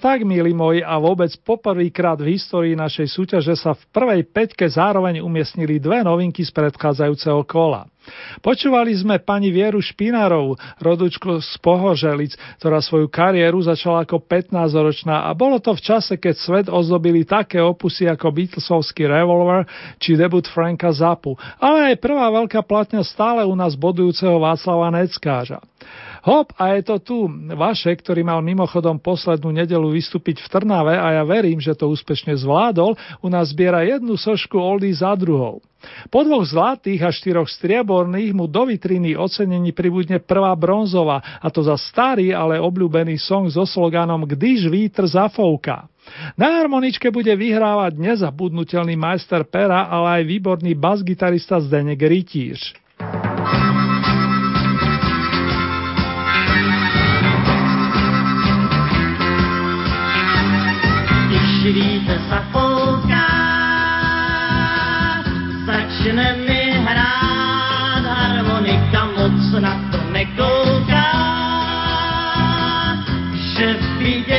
Tak, 0.10 0.26
milí 0.26 0.58
moji, 0.58 0.82
a 0.82 0.98
vôbec 0.98 1.30
poprvýkrát 1.46 2.18
v 2.18 2.34
histórii 2.34 2.74
našej 2.74 3.14
súťaže 3.14 3.54
sa 3.54 3.78
v 3.78 3.84
prvej 3.94 4.26
peťke 4.26 4.66
zároveň 4.66 5.22
umiestnili 5.22 5.78
dve 5.78 6.02
novinky 6.02 6.42
z 6.42 6.50
predchádzajúceho 6.50 7.46
kola. 7.46 7.86
Počúvali 8.42 8.90
sme 8.98 9.22
pani 9.22 9.54
Vieru 9.54 9.78
Špinárov, 9.78 10.58
rodučku 10.82 11.38
z 11.46 11.52
Pohoželic, 11.62 12.34
ktorá 12.58 12.82
svoju 12.82 13.06
kariéru 13.06 13.62
začala 13.62 14.02
ako 14.02 14.26
15-ročná 14.26 15.30
a 15.30 15.38
bolo 15.38 15.62
to 15.62 15.78
v 15.78 15.86
čase, 15.86 16.18
keď 16.18 16.36
svet 16.42 16.68
ozdobili 16.74 17.22
také 17.22 17.62
opusy 17.62 18.10
ako 18.10 18.34
Beatlesovský 18.34 19.06
Revolver 19.06 19.70
či 20.02 20.18
debut 20.18 20.50
Franka 20.50 20.90
Zapu, 20.90 21.38
ale 21.62 21.94
aj 21.94 22.02
prvá 22.02 22.34
veľká 22.34 22.66
platňa 22.66 23.06
stále 23.06 23.46
u 23.46 23.54
nás 23.54 23.78
bodujúceho 23.78 24.42
Václava 24.42 24.90
Neckáža. 24.90 25.62
Hop, 26.28 26.52
a 26.60 26.76
je 26.76 26.82
to 26.84 26.96
tu 27.00 27.18
Vašek, 27.56 28.04
ktorý 28.04 28.28
mal 28.28 28.44
mimochodom 28.44 29.00
poslednú 29.00 29.56
nedelu 29.56 29.88
vystúpiť 29.88 30.44
v 30.44 30.48
Trnave 30.52 30.96
a 31.00 31.22
ja 31.22 31.24
verím, 31.24 31.64
že 31.64 31.72
to 31.72 31.88
úspešne 31.88 32.36
zvládol, 32.36 33.00
u 33.24 33.28
nás 33.32 33.56
zbiera 33.56 33.88
jednu 33.88 34.20
sošku 34.20 34.60
oldy 34.60 34.92
za 34.92 35.16
druhou. 35.16 35.64
Po 36.12 36.28
dvoch 36.28 36.44
zlatých 36.44 37.08
a 37.08 37.10
štyroch 37.10 37.48
strieborných 37.48 38.36
mu 38.36 38.52
do 38.52 38.68
vitriny 38.68 39.16
ocenení 39.16 39.72
pribudne 39.72 40.20
prvá 40.20 40.52
bronzová, 40.60 41.24
a 41.40 41.48
to 41.48 41.64
za 41.64 41.80
starý, 41.80 42.36
ale 42.36 42.60
obľúbený 42.60 43.16
song 43.16 43.48
so 43.48 43.64
sloganom 43.64 44.28
Když 44.28 44.68
vítr 44.68 45.08
zafouká. 45.08 45.88
Na 46.36 46.60
harmoničke 46.60 47.14
bude 47.14 47.32
vyhrávať 47.32 47.96
nezabudnutelný 47.96 49.00
majster 49.00 49.48
pera, 49.48 49.88
ale 49.88 50.20
aj 50.20 50.24
výborný 50.28 50.76
basgitarista 50.76 51.64
Zdenek 51.64 52.02
Rytíř. 52.02 52.89
Vítr 62.10 62.26
zafouká, 62.30 63.30
začne 65.66 66.34
mi 66.42 66.74
hrát 66.82 68.02
na 69.62 69.78
to 69.92 70.02
nekouká, 70.12 71.12
že 73.54 73.78
vyděsí 74.02 74.39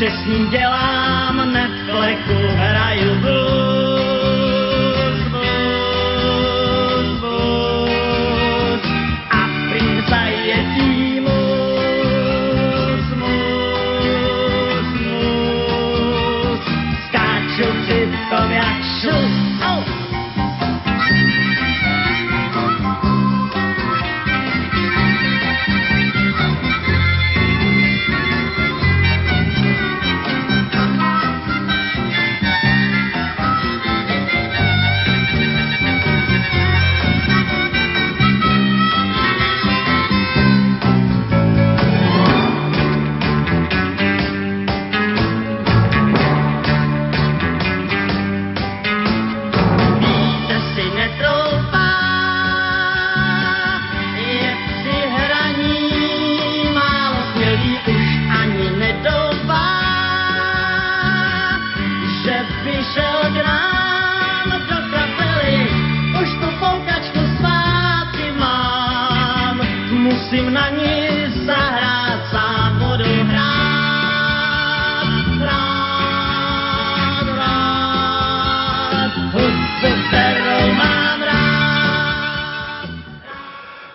že 0.00 0.10
s 0.10 0.24
ním 0.24 0.48
dělám 0.48 1.39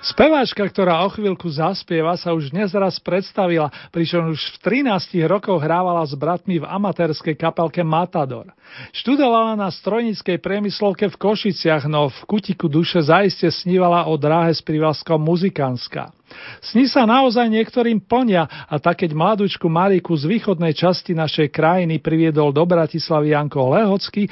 Speváčka, 0.06 0.62
ktorá 0.70 1.02
o 1.02 1.10
chvíľku 1.10 1.50
zaspieva, 1.50 2.14
sa 2.14 2.30
už 2.30 2.54
dnes 2.54 2.70
raz 2.78 3.02
predstavila, 3.02 3.74
pričom 3.90 4.38
už 4.38 4.62
v 4.62 4.86
13 4.86 5.18
rokoch 5.26 5.58
hrávala 5.58 6.06
s 6.06 6.14
bratmi 6.14 6.62
v 6.62 6.70
amatérskej 6.70 7.34
kapelke 7.34 7.82
Matador. 7.82 8.54
Študovala 8.94 9.58
na 9.58 9.74
strojníckej 9.74 10.38
priemyslovke 10.38 11.10
v 11.10 11.18
Košiciach, 11.18 11.90
no 11.90 12.14
v 12.14 12.20
kutiku 12.30 12.70
duše 12.70 13.02
zaiste 13.02 13.50
snívala 13.50 14.06
o 14.06 14.14
dráhe 14.14 14.54
s 14.54 14.62
prívlaskom 14.62 15.18
muzikánská. 15.18 16.14
Sní 16.62 16.90
sa 16.90 17.06
naozaj 17.06 17.46
niektorým 17.48 18.02
plnia 18.02 18.50
a 18.66 18.76
tak 18.82 19.06
keď 19.06 19.14
mladúčku 19.14 19.70
Mariku 19.70 20.18
z 20.18 20.26
východnej 20.26 20.74
časti 20.74 21.14
našej 21.14 21.54
krajiny 21.54 22.02
priviedol 22.02 22.50
do 22.50 22.66
Bratislavy 22.66 23.38
Janko 23.38 23.70
Lehocký, 23.76 24.26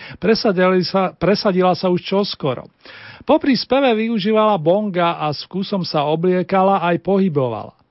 sa, 0.83 1.13
presadila 1.13 1.73
sa 1.77 1.87
už 1.93 2.01
čoskoro. 2.01 2.65
Popri 3.23 3.55
speve 3.55 3.93
využívala 3.93 4.57
bonga 4.59 5.21
a 5.21 5.31
s 5.31 5.45
vkusom 5.47 5.85
sa 5.85 6.03
obliekala 6.09 6.83
aj 6.83 6.99
pohybovala. 7.05 7.82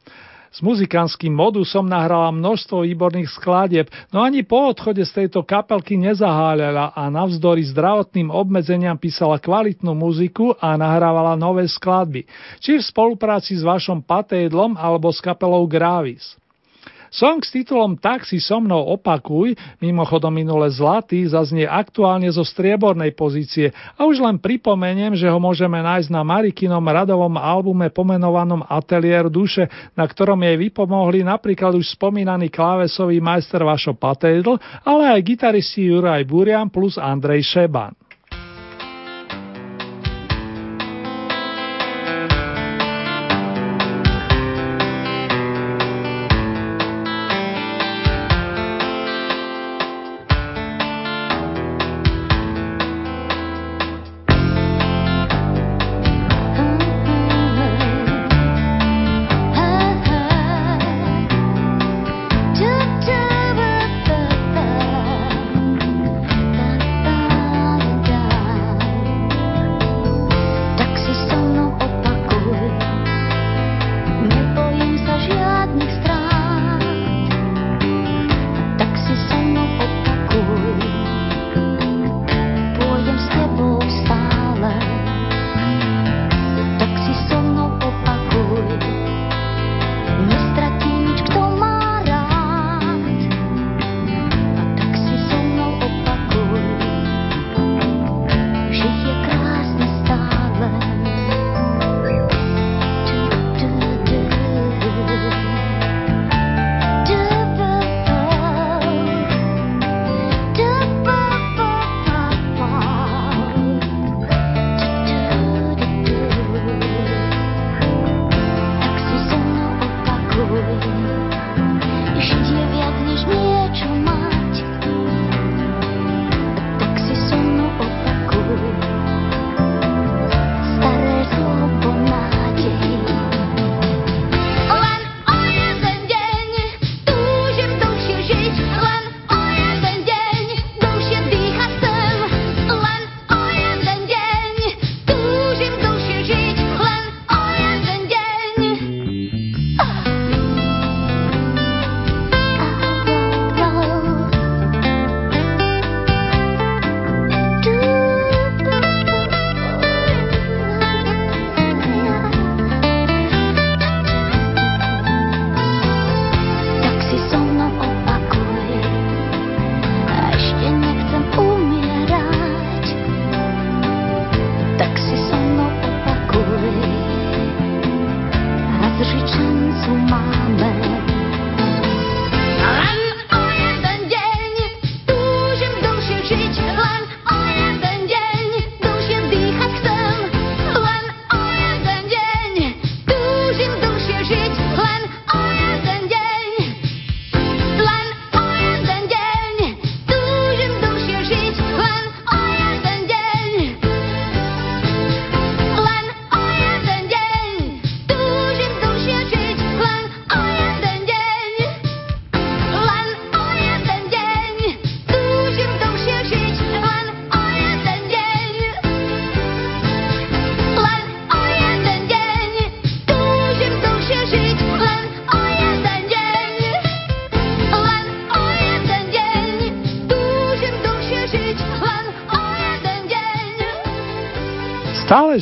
S 0.52 0.60
muzikánskym 0.60 1.32
modusom 1.32 1.88
nahrala 1.88 2.28
množstvo 2.28 2.84
výborných 2.84 3.32
skladieb, 3.32 3.88
no 4.12 4.20
ani 4.20 4.44
po 4.44 4.68
odchode 4.68 5.00
z 5.00 5.24
tejto 5.24 5.40
kapelky 5.48 5.96
nezaháľala 5.96 6.92
a 6.92 7.08
navzdory 7.08 7.64
zdravotným 7.72 8.28
obmedzeniam 8.28 9.00
písala 9.00 9.40
kvalitnú 9.40 9.96
muziku 9.96 10.52
a 10.60 10.76
nahrávala 10.76 11.40
nové 11.40 11.64
skladby, 11.64 12.28
či 12.60 12.76
v 12.76 12.84
spolupráci 12.84 13.56
s 13.56 13.64
vašom 13.64 14.04
patédlom 14.04 14.76
alebo 14.76 15.08
s 15.08 15.24
kapelou 15.24 15.64
Gravis. 15.64 16.36
Song 17.12 17.44
s 17.44 17.52
titulom 17.52 18.00
Tak 18.00 18.24
si 18.24 18.40
so 18.40 18.56
mnou 18.56 18.96
opakuj, 18.96 19.52
mimochodom 19.84 20.32
minule 20.32 20.72
zlatý, 20.72 21.28
zaznie 21.28 21.68
aktuálne 21.68 22.32
zo 22.32 22.40
striebornej 22.40 23.12
pozície 23.12 23.68
a 24.00 24.08
už 24.08 24.24
len 24.24 24.40
pripomeniem, 24.40 25.12
že 25.12 25.28
ho 25.28 25.36
môžeme 25.36 25.76
nájsť 25.84 26.08
na 26.08 26.24
Marikinom 26.24 26.80
radovom 26.80 27.36
albume 27.36 27.92
pomenovanom 27.92 28.64
Atelier 28.64 29.28
duše, 29.28 29.68
na 29.92 30.08
ktorom 30.08 30.40
jej 30.40 30.56
vypomohli 30.56 31.20
napríklad 31.20 31.76
už 31.76 31.92
spomínaný 32.00 32.48
klávesový 32.48 33.20
majster 33.20 33.60
Vašo 33.60 33.92
Patédl, 33.92 34.56
ale 34.80 35.12
aj 35.12 35.20
gitaristi 35.20 35.92
Juraj 35.92 36.24
Burian 36.24 36.72
plus 36.72 36.96
Andrej 36.96 37.44
Šeban. 37.44 37.92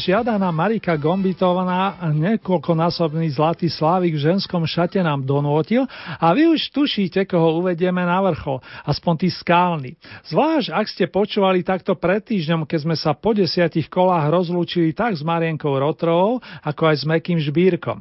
Žiadaná 0.01 0.49
Marika 0.49 0.97
Gombitovaná 0.97 2.01
niekoľkonásobný 2.17 3.29
zlatý 3.37 3.69
slávik 3.69 4.17
v 4.17 4.33
ženskom 4.33 4.65
šate 4.65 5.05
nám 5.05 5.29
donútil 5.29 5.85
a 6.17 6.33
vy 6.33 6.49
už 6.57 6.73
tušíte, 6.73 7.29
koho 7.29 7.61
uvedieme 7.61 8.01
na 8.01 8.25
vrchol, 8.25 8.65
aspoň 8.89 9.15
tí 9.21 9.29
skálny. 9.29 10.01
Zvlášť, 10.33 10.69
ak 10.73 10.87
ste 10.89 11.05
počúvali 11.13 11.61
takto 11.61 11.93
pred 11.93 12.25
týždňom, 12.25 12.65
keď 12.65 12.79
sme 12.89 12.97
sa 12.97 13.13
po 13.13 13.37
desiatich 13.37 13.93
kolách 13.93 14.33
rozlúčili 14.33 14.97
tak 14.97 15.13
s 15.13 15.21
Marienkou 15.21 15.77
Rotrovou, 15.77 16.41
ako 16.65 16.83
aj 16.89 16.97
s 16.97 17.05
Mekým 17.05 17.37
Žbírkom. 17.37 18.01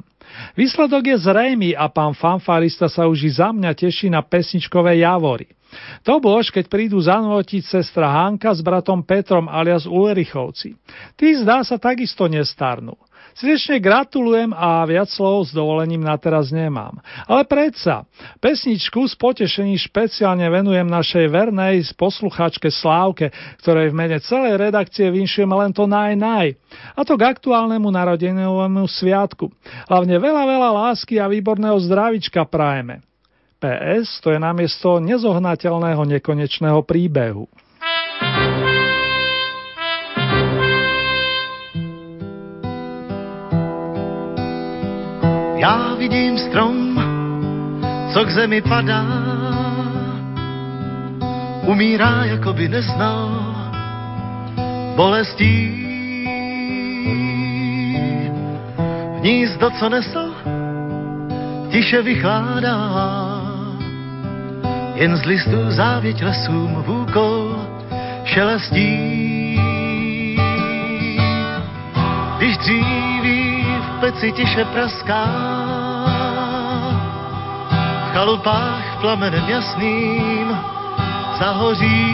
Výsledok 0.54 1.04
je 1.10 1.16
zrejmý 1.18 1.70
a 1.74 1.86
pán 1.90 2.14
fanfarista 2.14 2.86
sa 2.90 3.06
už 3.06 3.18
i 3.26 3.30
za 3.30 3.50
mňa 3.54 3.70
teší 3.74 4.10
na 4.10 4.22
pesničkové 4.22 5.00
javory. 5.00 5.50
To 6.02 6.18
bož, 6.18 6.50
keď 6.50 6.66
prídu 6.66 6.98
zanútiť 6.98 7.62
sestra 7.62 8.10
Hanka 8.10 8.50
s 8.50 8.58
bratom 8.58 9.06
Petrom 9.06 9.46
alias 9.46 9.86
Ulrichovci. 9.86 10.74
Tí 11.14 11.28
zdá 11.38 11.62
sa 11.62 11.78
takisto 11.78 12.26
nestarnú. 12.26 12.98
Srdečne 13.34 13.78
gratulujem 13.78 14.50
a 14.50 14.82
viac 14.84 15.08
slov 15.10 15.48
s 15.48 15.54
dovolením 15.54 16.02
na 16.02 16.18
teraz 16.18 16.50
nemám. 16.50 16.98
Ale 17.26 17.46
predsa, 17.46 18.04
pesničku 18.42 19.06
s 19.06 19.14
potešením 19.14 19.78
špeciálne 19.78 20.46
venujem 20.50 20.86
našej 20.86 21.26
vernej 21.30 21.82
posluchačke 21.94 22.68
Slávke, 22.68 23.30
ktorej 23.62 23.92
v 23.92 23.98
mene 23.98 24.18
celej 24.22 24.58
redakcie 24.58 25.08
vinšujem 25.08 25.50
len 25.50 25.70
to 25.70 25.86
naj 25.86 26.14
naj. 26.18 26.56
A 26.96 27.00
to 27.06 27.14
k 27.14 27.30
aktuálnemu 27.30 27.88
narodenovému 27.90 28.86
sviatku. 28.86 29.50
Hlavne 29.86 30.16
veľa, 30.18 30.42
veľa 30.46 30.70
lásky 30.70 31.18
a 31.22 31.30
výborného 31.30 31.78
zdravička 31.82 32.46
prajeme. 32.46 33.02
PS 33.60 34.24
to 34.24 34.32
je 34.32 34.40
namiesto 34.40 34.96
nezohnateľného 35.04 36.00
nekonečného 36.16 36.80
príbehu. 36.80 37.44
Já 45.60 45.94
vidím 45.98 46.38
strom, 46.38 47.02
co 48.12 48.24
k 48.24 48.30
zemi 48.30 48.60
padá, 48.60 49.04
umírá, 51.66 52.24
jako 52.24 52.52
by 52.52 52.68
neznal 52.68 53.28
bolestí. 54.96 55.86
Hnízdo, 59.18 59.70
co 59.70 59.88
nesl, 59.88 60.34
tiše 61.70 62.02
vychládá, 62.02 62.76
jen 64.94 65.16
z 65.16 65.24
listů 65.24 65.70
závěť 65.70 66.22
lesům 66.22 66.84
v 66.86 66.90
úkol 66.90 67.56
šelestí. 68.24 68.96
Když 72.38 72.56
dříví 72.56 73.39
peci 74.10 74.32
tiše 74.34 74.64
praská, 74.74 75.22
v 77.70 78.08
chalupách 78.10 78.98
plamenem 79.00 79.46
jasným 79.46 80.50
zahoří. 81.38 82.10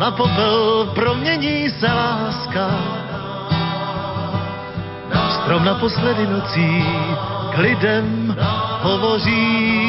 Na 0.00 0.10
popel 0.10 0.90
promění 0.94 1.70
se 1.70 1.86
láska, 1.86 2.66
strom 5.30 5.64
naposledy 5.64 6.26
nocí 6.26 6.82
k 7.54 7.58
lidem 7.58 8.34
hovoří. 8.82 9.81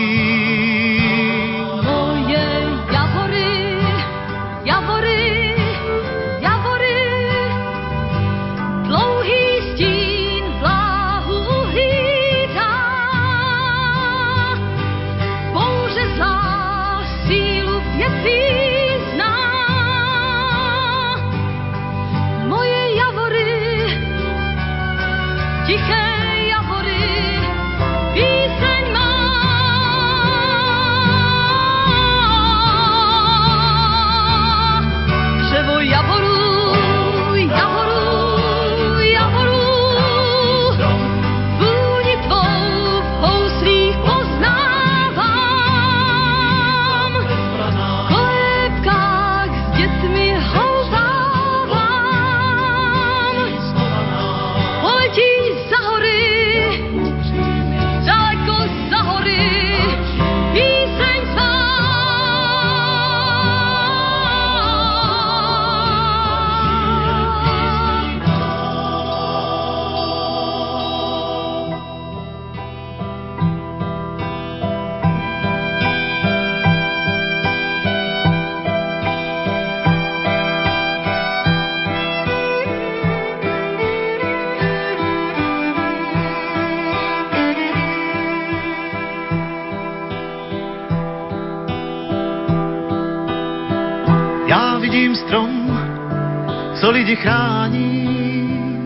Lidi 96.94 97.16
chrání 97.16 98.86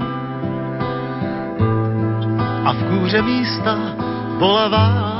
a 2.65 2.73
v 2.73 2.83
kůře 2.83 3.21
místa 3.21 3.77
bolavá. 4.39 5.13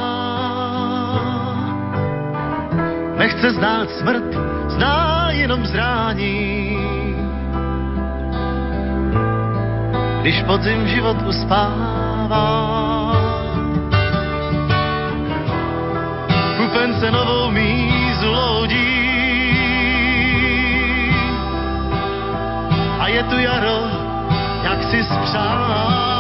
Nechce 3.18 3.52
znát 3.52 3.90
smrt, 3.90 4.24
zná 4.68 5.28
jenom 5.32 5.66
zrání. 5.66 6.78
Když 10.22 10.44
podzim 10.44 10.88
život 10.88 11.18
uspává, 11.28 12.77
je 23.18 23.24
tu 23.24 23.40
jaro, 23.40 23.78
jak 24.64 24.84
si 24.84 25.04
spřál. 25.04 26.17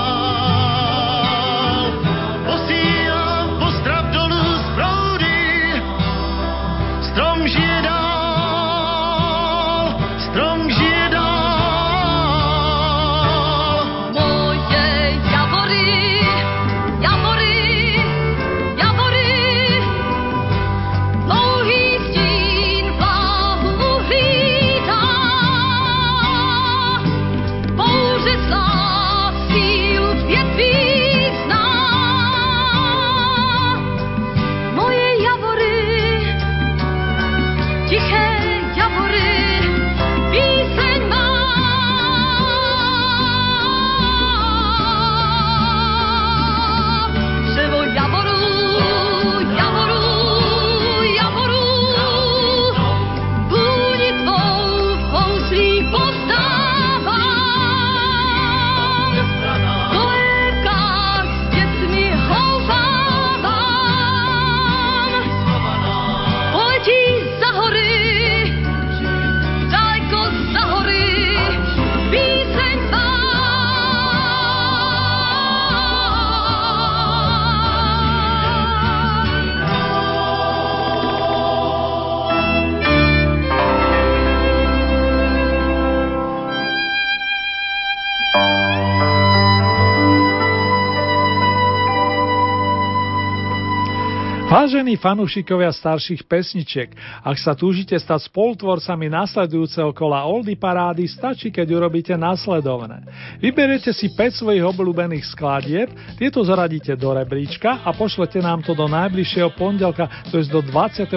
Vážení 94.87 95.03
fanúšikovia 95.03 95.67
starších 95.67 96.23
pesničiek, 96.31 96.87
ak 97.19 97.35
sa 97.35 97.51
túžite 97.51 97.91
stať 97.99 98.31
spolutvorcami 98.31 99.11
nasledujúceho 99.11 99.91
kola 99.91 100.23
Oldy 100.23 100.55
Parády, 100.55 101.03
stačí, 101.11 101.51
keď 101.51 101.75
urobíte 101.75 102.15
následovné. 102.15 103.03
Vyberiete 103.43 103.91
si 103.91 104.07
5 104.07 104.39
svojich 104.39 104.63
obľúbených 104.63 105.27
skladieb, 105.27 105.91
tieto 106.15 106.39
zaradíte 106.39 106.95
do 106.95 107.11
rebríčka 107.11 107.83
a 107.83 107.91
pošlete 107.91 108.39
nám 108.39 108.63
to 108.63 108.71
do 108.71 108.87
najbližšieho 108.87 109.59
pondelka, 109.59 110.07
to 110.31 110.39
je 110.39 110.47
do 110.47 110.63
25. 110.63 111.11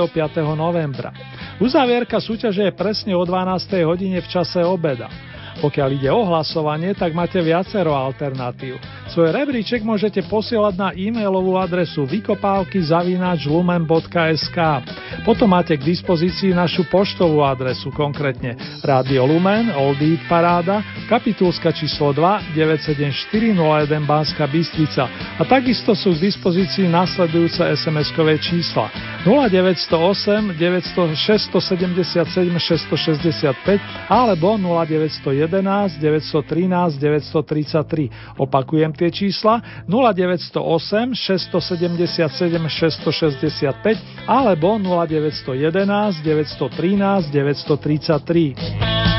novembra. 0.59 1.15
Uzavierka 1.63 2.19
súťaže 2.19 2.67
je 2.67 2.75
presne 2.75 3.15
o 3.15 3.23
12. 3.23 3.71
hodine 3.87 4.19
v 4.19 4.27
čase 4.35 4.67
obeda. 4.67 5.30
Pokiaľ 5.61 5.89
ide 5.93 6.09
o 6.09 6.25
hlasovanie, 6.25 6.97
tak 6.97 7.13
máte 7.13 7.37
viacero 7.45 7.93
alternatív. 7.93 8.81
Svoj 9.13 9.29
rebríček 9.29 9.85
môžete 9.85 10.25
posielať 10.25 10.75
na 10.81 10.89
e-mailovú 10.97 11.61
adresu 11.61 12.09
vykopávky 12.09 12.81
lumen.sk. 13.45 14.59
Potom 15.21 15.53
máte 15.53 15.77
k 15.77 15.83
dispozícii 15.85 16.57
našu 16.57 16.89
poštovú 16.89 17.45
adresu, 17.45 17.93
konkrétne 17.93 18.57
Radio 18.81 19.29
Lumen, 19.29 19.69
Old 19.77 20.01
Paráda, 20.31 20.81
kapitulska 21.13 21.77
číslo 21.77 22.17
2, 22.17 22.57
97401 22.57 24.01
Banska 24.09 24.49
Bystrica 24.49 25.05
a 25.37 25.43
takisto 25.45 25.93
sú 25.93 26.17
k 26.17 26.33
dispozícii 26.33 26.89
nasledujúce 26.89 27.61
SMS-kové 27.77 28.41
čísla 28.41 28.89
0908 29.29 30.57
900 30.57 31.19
677 31.19 32.49
665 32.57 34.09
alebo 34.09 34.57
0911 34.57 35.50
913 35.51 37.03
933. 37.03 38.39
Opakujem 38.39 38.95
tie 38.95 39.11
čísla 39.11 39.59
0908 39.91 41.11
677 41.15 42.69
665 42.71 43.99
alebo 44.31 44.79
0911 44.79 46.23
913 46.23 47.35
933. 47.35 49.11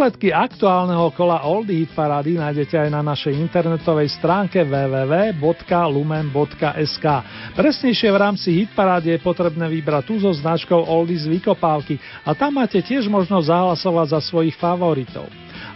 Výsledky 0.00 0.32
aktuálneho 0.32 1.12
kola 1.12 1.44
Oldie 1.44 1.84
Hit 1.84 1.92
Parady 1.92 2.40
nájdete 2.40 2.72
aj 2.72 2.88
na 2.88 3.04
našej 3.04 3.36
internetovej 3.36 4.08
stránke 4.08 4.64
www.lumen.sk. 4.64 5.36
Presnejšie 7.52 8.08
v 8.08 8.16
rámci 8.16 8.48
Hit 8.48 8.72
Parády 8.72 9.12
je 9.12 9.20
potrebné 9.20 9.68
vybrať 9.68 10.08
tú 10.08 10.16
so 10.16 10.32
značkou 10.32 10.88
Oldies 10.88 11.28
Vykopávky 11.28 12.00
a 12.24 12.32
tam 12.32 12.56
máte 12.56 12.80
tiež 12.80 13.12
možnosť 13.12 13.52
zahlasovať 13.52 14.16
za 14.16 14.20
svojich 14.24 14.56
favoritov. 14.56 15.28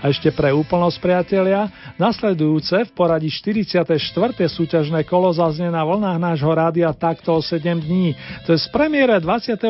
A 0.05 0.12
ešte 0.12 0.28
pre 0.36 0.52
úplnosť 0.52 1.00
priatelia, 1.00 1.72
nasledujúce 1.96 2.76
v 2.84 2.90
poradí 2.92 3.32
44. 3.32 3.88
súťažné 4.36 5.00
kolo 5.09 5.32
zaznie 5.32 5.72
na 5.72 5.80
vlnách 5.80 6.20
nášho 6.20 6.52
rádia 6.52 6.92
takto 6.92 7.32
o 7.32 7.40
7 7.40 7.64
dní. 7.80 8.12
To 8.44 8.52
je 8.52 8.61
z 8.61 8.68
premiére 8.68 9.16
26. 9.16 9.64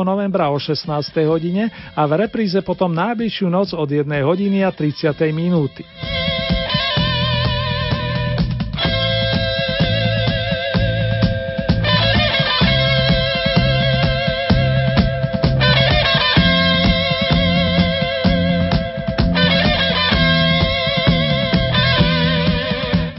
novembra 0.00 0.48
o 0.48 0.56
16. 0.56 0.88
hodine 1.28 1.68
a 1.92 2.08
v 2.08 2.24
repríze 2.24 2.56
potom 2.64 2.88
najbližšiu 2.88 3.52
noc 3.52 3.76
od 3.76 3.84
1 3.84 4.08
hodiny 4.24 4.64
a 4.64 4.72
30. 4.72 5.12
minúty. 5.28 5.84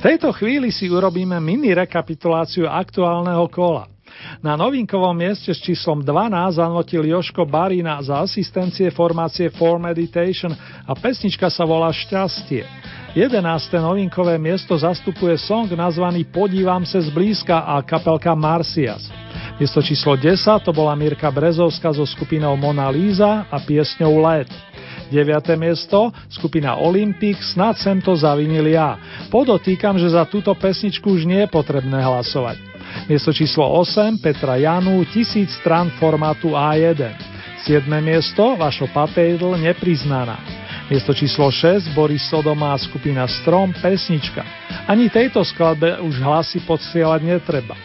Tejto 0.08 0.32
chvíli 0.32 0.72
si 0.72 0.88
urobíme 0.88 1.36
mini 1.44 1.76
rekapituláciu 1.76 2.64
aktuálneho 2.64 3.44
kola. 3.52 3.92
Na 4.40 4.56
novinkovom 4.56 5.12
mieste 5.12 5.52
s 5.52 5.60
číslom 5.60 6.00
12 6.00 6.64
zanotil 6.64 7.04
Joško 7.12 7.44
Barina 7.44 8.00
za 8.00 8.24
asistencie 8.24 8.88
formácie 8.88 9.52
For 9.52 9.76
Meditation 9.76 10.56
a 10.88 10.96
pesnička 10.96 11.52
sa 11.52 11.68
volá 11.68 11.92
Šťastie. 11.92 12.64
11. 13.20 13.44
novinkové 13.84 14.40
miesto 14.40 14.80
zastupuje 14.80 15.36
song 15.36 15.68
nazvaný 15.76 16.24
Podívam 16.24 16.88
sa 16.88 17.04
zblízka 17.04 17.68
a 17.68 17.84
kapelka 17.84 18.32
Marcias. 18.32 19.12
Miesto 19.60 19.84
číslo 19.84 20.16
10 20.16 20.40
to 20.64 20.72
bola 20.72 20.96
Mirka 20.96 21.28
Brezovská 21.28 21.92
so 21.92 22.08
skupinou 22.08 22.56
Mona 22.56 22.88
Lisa 22.88 23.44
a 23.52 23.60
piesňou 23.60 24.24
Let. 24.24 24.48
9. 25.10 25.56
miesto, 25.56 26.12
skupina 26.28 26.76
Olympic, 26.76 27.40
snad 27.54 27.80
sem 27.80 28.00
to 28.04 28.16
zavinil 28.16 28.68
ja. 28.68 29.00
Podotýkam, 29.32 29.96
že 29.96 30.12
za 30.12 30.28
túto 30.28 30.52
pesničku 30.52 31.08
už 31.08 31.24
nie 31.24 31.46
je 31.46 31.50
potrebné 31.50 32.04
hlasovať. 32.04 32.60
Miesto 33.08 33.32
číslo 33.32 33.64
8, 33.64 34.20
Petra 34.20 34.58
Janu, 34.58 35.04
tisíc 35.12 35.54
stran 35.60 35.92
formátu 35.96 36.56
A1. 36.56 37.00
7. 37.68 37.84
miesto, 38.00 38.56
Vašo 38.56 38.88
Patejdl, 38.92 39.60
nepriznaná. 39.60 40.40
Miesto 40.88 41.12
číslo 41.12 41.52
6, 41.52 41.92
Boris 41.92 42.24
Sodomá, 42.32 42.72
skupina 42.80 43.28
Strom, 43.28 43.76
pesnička. 43.76 44.40
Ani 44.88 45.12
tejto 45.12 45.44
skladbe 45.44 46.00
už 46.00 46.24
hlasy 46.24 46.64
podsielať 46.64 47.22
netreba. 47.28 47.76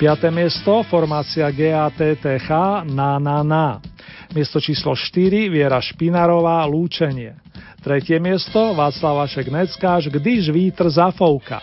5. 0.00 0.32
miesto, 0.32 0.80
formácia 0.88 1.44
GATTH, 1.52 2.48
na 2.88 3.20
na 3.20 3.44
na. 3.44 3.84
Miesto 4.32 4.56
číslo 4.56 4.96
4 4.96 5.52
Viera 5.52 5.76
Špinarová 5.76 6.64
Lúčenie. 6.64 7.36
Tretie 7.84 8.16
miesto 8.16 8.72
Václav 8.72 9.28
Vašek 9.28 9.52
Neckáš 9.52 10.08
Když 10.08 10.48
vítr 10.56 10.88
zafouka. 10.88 11.60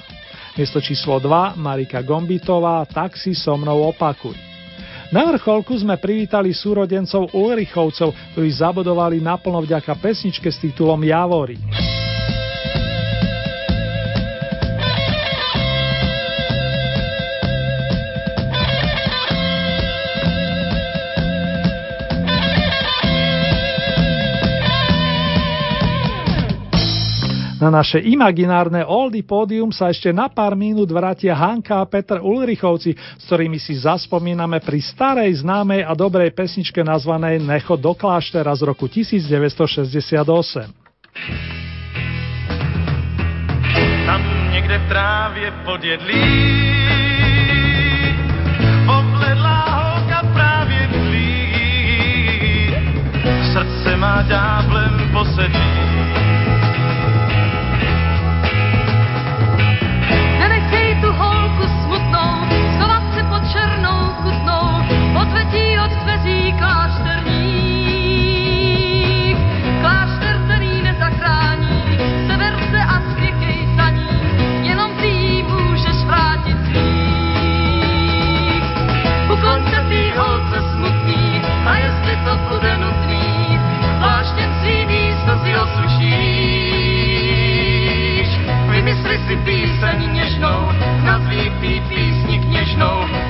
Miesto 0.53 0.77
číslo 0.77 1.17
2 1.17 1.57
Marika 1.57 2.05
Gombitová 2.05 2.85
Tak 2.85 3.17
si 3.17 3.33
so 3.33 3.57
mnou 3.57 3.89
opakuj. 3.89 4.37
Na 5.09 5.25
vrcholku 5.25 5.73
sme 5.73 5.97
privítali 5.97 6.53
súrodencov 6.53 7.33
Ulrichovcov, 7.33 8.37
ktorí 8.37 8.49
zabodovali 8.53 9.17
naplno 9.17 9.65
vďaka 9.65 9.97
pesničke 9.97 10.53
s 10.53 10.61
titulom 10.61 11.01
Javory. 11.01 11.57
Na 27.57 27.73
naše 27.73 27.97
imaginárne 27.97 28.85
Oldy 28.85 29.25
pódium 29.25 29.73
sa 29.73 29.89
ešte 29.89 30.13
na 30.13 30.29
pár 30.29 30.53
minút 30.53 30.93
vrátia 30.93 31.33
Hanka 31.33 31.81
a 31.81 31.89
Petr 31.89 32.21
Ulrichovci, 32.21 32.93
s 32.93 33.23
ktorými 33.25 33.57
si 33.57 33.73
zaspomíname 33.73 34.61
pri 34.61 34.77
starej, 34.77 35.41
známej 35.41 35.81
a 35.81 35.97
dobrej 35.97 36.37
pesničke 36.37 36.85
nazvanej 36.85 37.41
Necho 37.41 37.73
do 37.73 37.97
kláštera 37.97 38.53
z 38.53 38.61
roku 38.61 38.85
1968. 38.85 39.89
Tam 44.05 44.21
niekde 44.53 44.77
v 44.77 44.85
trávě 44.87 45.47
podjedlí 45.65 46.23
Obledlá 48.85 49.59
holka 49.65 50.21
právě 50.33 50.81
tlí 50.93 51.33
Srdce 53.49 53.97
má 53.97 54.21
ďáblem 54.29 54.93
posedlí 55.11 55.76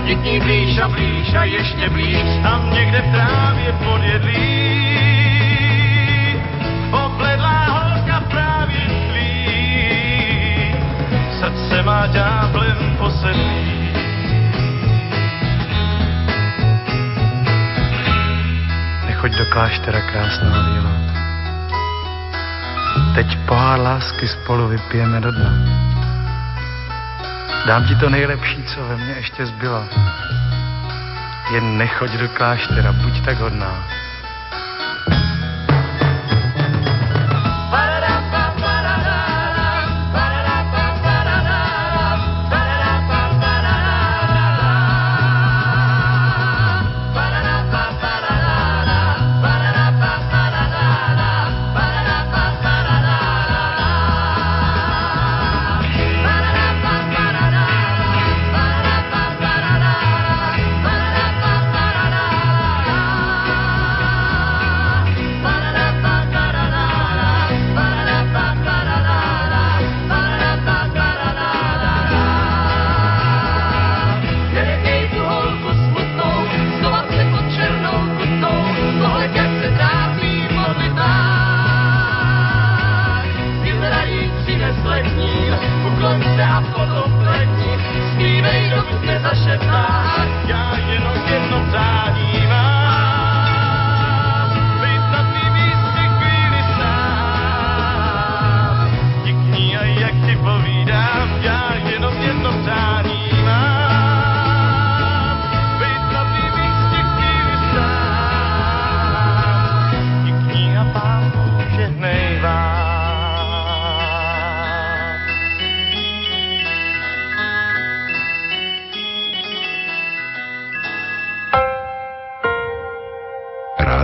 Všichni 0.07 0.39
blíž 0.39 0.77
a 0.77 0.87
blíž 0.87 1.33
a 1.33 1.43
ještě 1.43 1.89
blíž, 1.89 2.23
tam 2.43 2.73
někde 2.73 3.01
v 3.01 3.11
trávě 3.11 3.73
podjedlí. 3.73 4.39
Obledlá 6.91 7.65
holka 7.65 8.19
právě 8.19 8.79
tlí, 8.87 10.75
srdce 11.39 11.83
má 11.83 12.07
ďáblem 12.07 12.95
posedlí. 12.97 13.91
Nechoď 19.05 19.31
do 19.31 19.45
kláštera 19.45 20.01
krásného 20.01 20.63
víla. 20.71 20.91
Teď 23.15 23.37
pohár 23.45 23.79
lásky 23.79 24.27
spolu 24.27 24.67
vypijeme 24.67 25.21
do 25.21 25.31
dna. 25.31 25.86
Dám 27.67 27.83
ti 27.87 27.95
to 27.95 28.09
nejlepší, 28.09 28.63
co 28.63 28.83
ve 28.83 28.97
mně 28.97 29.13
ještě 29.17 29.45
zbylo. 29.45 29.85
Jen 31.51 31.77
nechoď 31.77 32.11
do 32.11 32.29
kláštera, 32.29 32.91
buď 32.91 33.25
tak 33.25 33.37
hodná. 33.37 33.87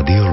Na 0.06 0.32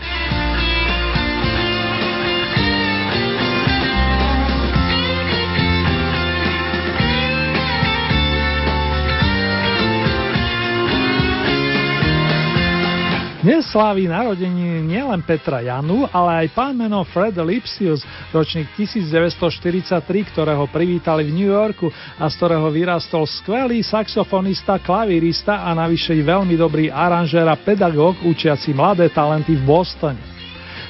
Dnes 13.41 13.73
slávi 13.73 14.05
narodení 14.05 14.85
nielen 14.85 15.25
Petra 15.25 15.65
Janu, 15.65 16.05
ale 16.13 16.45
aj 16.45 16.53
pán 16.53 16.77
meno 16.77 17.01
Fred 17.01 17.33
Lipsius, 17.41 18.05
ročník 18.29 18.69
1943, 18.77 19.97
ktorého 20.29 20.69
privítali 20.69 21.25
v 21.25 21.33
New 21.33 21.49
Yorku 21.49 21.89
a 22.21 22.29
z 22.29 22.37
ktorého 22.37 22.69
vyrastol 22.69 23.25
skvelý 23.25 23.81
saxofonista, 23.81 24.77
klavírista 24.77 25.65
a 25.65 25.73
navyše 25.73 26.13
veľmi 26.21 26.53
dobrý 26.53 26.93
aranžér 26.93 27.49
a 27.49 27.57
pedagóg 27.57 28.21
učiaci 28.21 28.77
mladé 28.77 29.09
talenty 29.09 29.57
v 29.57 29.65
Bostone. 29.65 30.21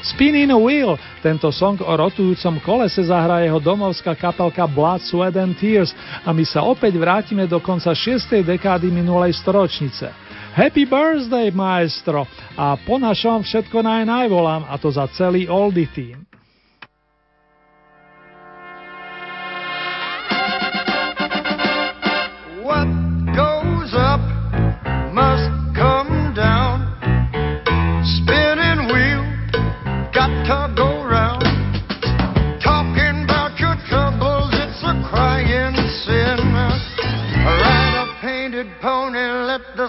Spinning 0.04 0.52
Wheel, 0.52 1.00
tento 1.24 1.56
song 1.56 1.80
o 1.80 1.94
rotujúcom 1.96 2.60
kolese 2.68 3.08
zahrá 3.08 3.40
jeho 3.48 3.64
domovská 3.64 4.12
kapelka 4.12 4.68
Blood, 4.68 5.08
Sweat 5.08 5.40
and 5.40 5.56
Tears 5.56 5.96
a 6.28 6.36
my 6.36 6.44
sa 6.44 6.68
opäť 6.68 7.00
vrátime 7.00 7.48
do 7.48 7.64
konca 7.64 7.96
6. 7.96 8.44
dekády 8.44 8.92
minulej 8.92 9.40
storočnice. 9.40 10.21
Happy 10.52 10.84
birthday, 10.84 11.48
maestro! 11.48 12.28
A 12.60 12.76
po 12.76 13.00
našom 13.00 13.40
všetko 13.40 13.80
naj 13.88 14.04
najvolám, 14.04 14.68
a 14.68 14.76
to 14.76 14.92
za 14.92 15.08
celý 15.16 15.48
Oldie 15.48 15.88
team. 15.88 16.28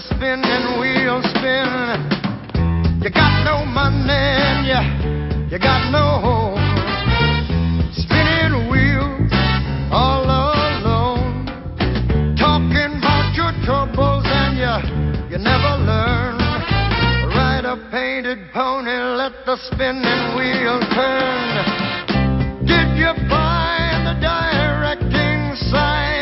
The 0.03 0.15
spinning 0.15 0.81
wheel 0.81 1.21
spin. 1.23 3.03
You 3.03 3.11
got 3.11 3.45
no 3.45 3.65
money 3.65 4.11
and 4.11 4.67
you, 4.67 5.51
you 5.51 5.59
got 5.59 5.91
no 5.91 6.21
home. 6.21 6.59
Spinning 7.93 8.71
wheels 8.71 9.33
all 9.91 10.25
alone. 10.25 11.47
Talking 12.39 12.99
about 12.99 13.35
your 13.35 13.53
troubles 13.65 14.25
and 14.27 14.57
you, 14.57 15.37
you 15.37 15.39
never 15.39 15.77
learn. 15.85 16.39
Ride 17.35 17.65
a 17.65 17.77
painted 17.91 18.39
pony, 18.53 18.91
let 18.91 19.33
the 19.47 19.57
spinning 19.71 20.37
wheel 20.37 20.81
turn. 20.95 22.67
Did 22.67 22.97
you 22.97 23.13
find 23.29 24.07
the 24.07 24.15
directing 24.21 25.57
sign 25.71 26.22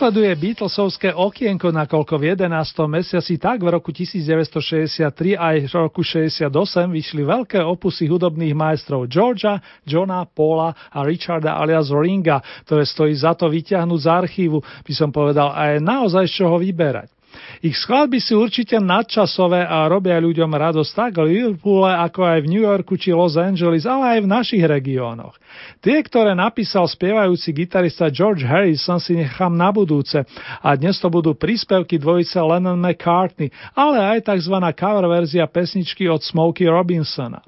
Nasleduje 0.00 0.32
Beatlesovské 0.32 1.12
okienko, 1.12 1.76
nakoľko 1.76 2.16
v 2.16 2.32
11. 2.32 2.48
mesiaci 2.88 3.36
tak 3.36 3.60
v 3.60 3.68
roku 3.68 3.92
1963 3.92 5.36
aj 5.36 5.56
v 5.68 5.72
roku 5.76 6.00
68 6.00 6.48
vyšli 6.88 7.20
veľké 7.20 7.60
opusy 7.60 8.08
hudobných 8.08 8.56
majstrov 8.56 9.04
Georgia, 9.12 9.60
Johna, 9.84 10.24
Paula 10.24 10.72
a 10.88 11.04
Richarda 11.04 11.52
alias 11.52 11.92
Ringa, 11.92 12.40
ktoré 12.64 12.88
stojí 12.88 13.12
za 13.12 13.36
to 13.36 13.52
vyťahnuť 13.52 14.00
z 14.00 14.08
archívu, 14.08 14.64
by 14.64 14.92
som 14.96 15.12
povedal, 15.12 15.52
aj 15.52 15.84
naozaj 15.84 16.32
z 16.32 16.48
čoho 16.48 16.56
vyberať. 16.56 17.19
Ich 17.58 17.76
skladby 17.76 18.22
sú 18.22 18.40
určite 18.40 18.78
nadčasové 18.78 19.66
a 19.66 19.90
robia 19.90 20.16
ľuďom 20.22 20.48
radosť 20.48 20.90
tak 20.94 21.12
v 21.18 21.34
Liverpoole, 21.34 21.90
ako 21.90 22.20
aj 22.22 22.38
v 22.46 22.50
New 22.50 22.64
Yorku 22.64 22.94
či 22.94 23.10
Los 23.10 23.34
Angeles, 23.34 23.84
ale 23.84 24.16
aj 24.16 24.20
v 24.24 24.30
našich 24.30 24.64
regiónoch. 24.64 25.34
Tie, 25.82 25.98
ktoré 25.98 26.32
napísal 26.32 26.86
spievajúci 26.86 27.50
gitarista 27.52 28.08
George 28.08 28.46
Harrison, 28.46 29.02
si 29.02 29.18
nechám 29.18 29.52
na 29.52 29.74
budúce 29.74 30.22
a 30.62 30.68
dnes 30.78 30.96
to 31.02 31.10
budú 31.10 31.34
príspevky 31.34 31.98
dvojice 31.98 32.38
Lennon 32.40 32.78
McCartney, 32.78 33.50
ale 33.74 33.98
aj 34.16 34.30
tzv. 34.30 34.56
cover 34.76 35.04
verzia 35.10 35.44
pesničky 35.50 36.06
od 36.06 36.22
Smokey 36.22 36.70
Robinsona. 36.70 37.42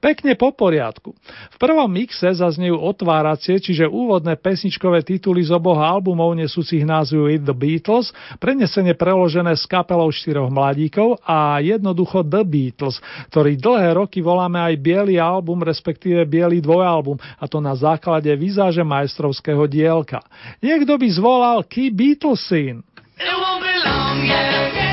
Pekne 0.00 0.34
po 0.34 0.52
poriadku. 0.52 1.12
V 1.52 1.56
prvom 1.60 1.88
mixe 1.88 2.28
zaznejú 2.28 2.80
otváracie, 2.80 3.60
čiže 3.60 3.88
úvodné 3.88 4.40
pesničkové 4.40 5.04
tituly 5.04 5.44
z 5.44 5.52
oboch 5.52 5.80
albumov 5.80 6.32
nesúcich 6.36 6.84
názvu 6.84 7.28
With 7.28 7.44
the 7.44 7.56
Beatles, 7.56 8.12
prenesenie 8.40 8.96
preložené 8.96 9.47
s 9.54 9.64
kapelou 9.68 10.08
štyroch 10.10 10.50
mladíkov 10.50 11.20
a 11.24 11.62
jednoducho 11.62 12.24
The 12.24 12.42
Beatles, 12.42 12.98
ktorý 13.32 13.56
dlhé 13.56 13.96
roky 13.96 14.18
voláme 14.24 14.58
aj 14.58 14.74
biely 14.80 15.16
album, 15.16 15.62
respektíve 15.62 16.24
biely 16.26 16.58
dvojalbum, 16.58 17.20
a 17.20 17.44
to 17.46 17.62
na 17.62 17.76
základe 17.76 18.28
vizáže 18.34 18.82
majstrovského 18.82 19.64
dielka. 19.70 20.20
Niekto 20.64 20.98
by 20.98 21.08
zvolal 21.12 21.58
Key 21.64 21.92
Beatles 21.94 22.42
scene. 22.44 22.84
It 23.18 23.34
won't 23.34 23.62
be 23.62 23.74
long, 23.82 24.22
yeah, 24.24 24.70
yeah, 24.70 24.87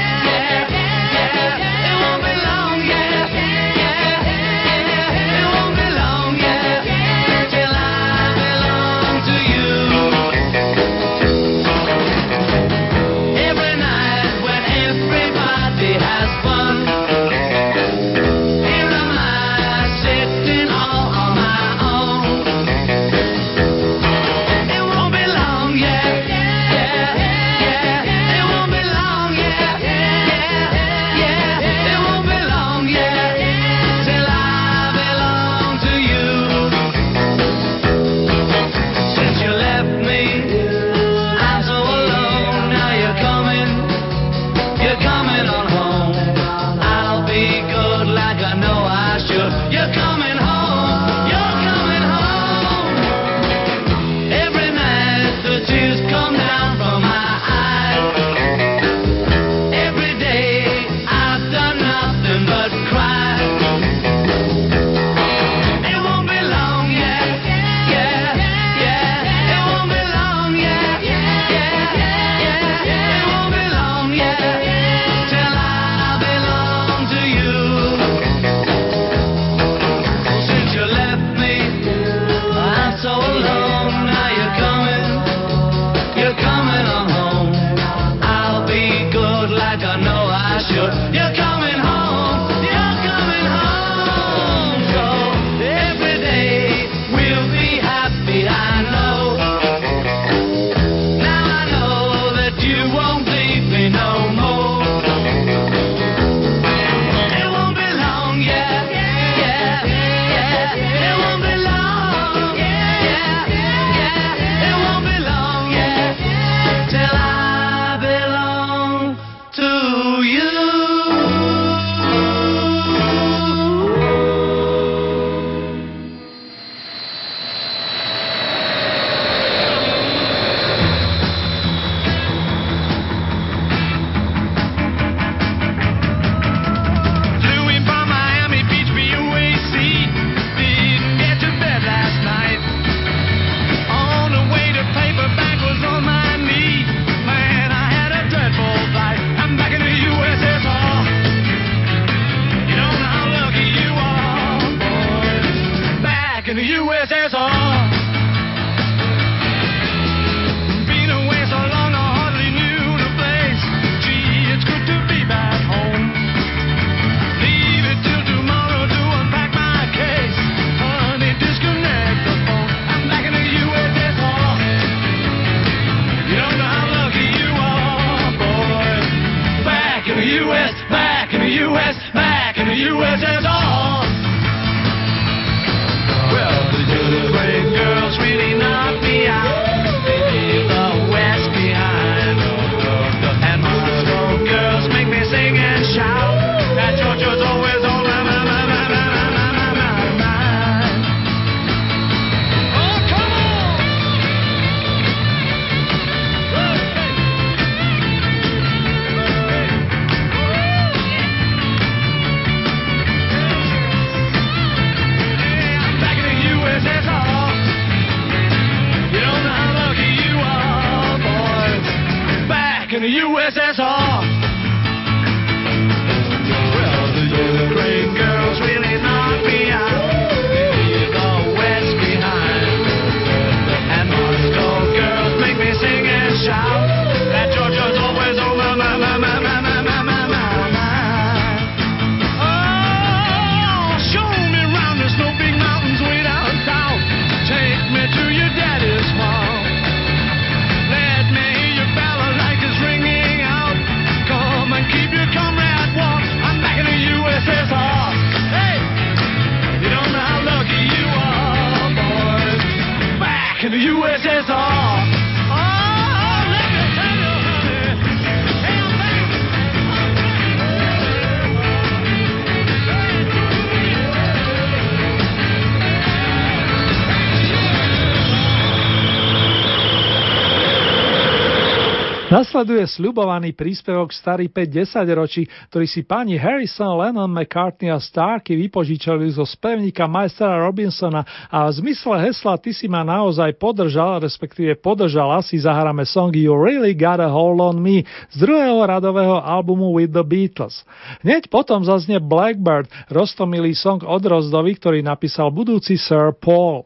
Nasleduje 282.35 282.83
sľubovaný 282.83 283.55
príspevok 283.55 284.11
starý 284.11 284.51
5-10 284.51 285.07
ročí, 285.15 285.47
ktorý 285.71 285.87
si 285.87 286.03
pani 286.03 286.35
Harrison, 286.35 286.99
Lennon, 286.99 287.31
McCartney 287.31 287.87
a 287.87 287.95
Starky 287.95 288.59
vypožičali 288.59 289.23
zo 289.31 289.47
spevníka 289.47 290.03
majstra 290.03 290.59
Robinsona 290.67 291.23
a 291.47 291.71
v 291.71 291.79
zmysle 291.79 292.27
hesla 292.27 292.59
Ty 292.59 292.75
si 292.75 292.91
ma 292.91 293.07
naozaj 293.07 293.55
podržal, 293.55 294.19
respektíve 294.19 294.75
podržala 294.75 295.39
si 295.47 295.63
zahráme 295.63 296.03
song 296.03 296.35
You 296.35 296.59
Really 296.59 296.91
Got 296.91 297.23
a 297.23 297.31
Hold 297.31 297.63
on 297.63 297.79
Me 297.79 298.03
z 298.03 298.35
druhého 298.35 298.83
radového 298.83 299.39
albumu 299.39 299.95
With 299.95 300.11
the 300.11 300.27
Beatles. 300.27 300.83
Hneď 301.23 301.47
potom 301.47 301.87
zaznie 301.87 302.19
Blackbird, 302.19 302.91
roztomilý 303.07 303.71
song 303.79 304.03
od 304.03 304.19
rozdovy, 304.19 304.75
ktorý 304.75 304.99
napísal 304.99 305.55
budúci 305.55 305.95
Sir 305.95 306.35
Paul. 306.35 306.83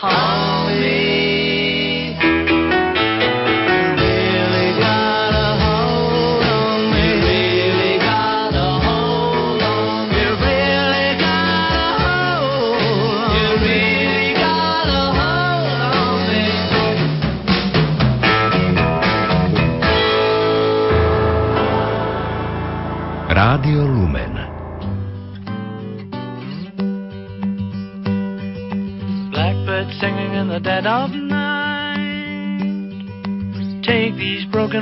Home. 0.00 0.49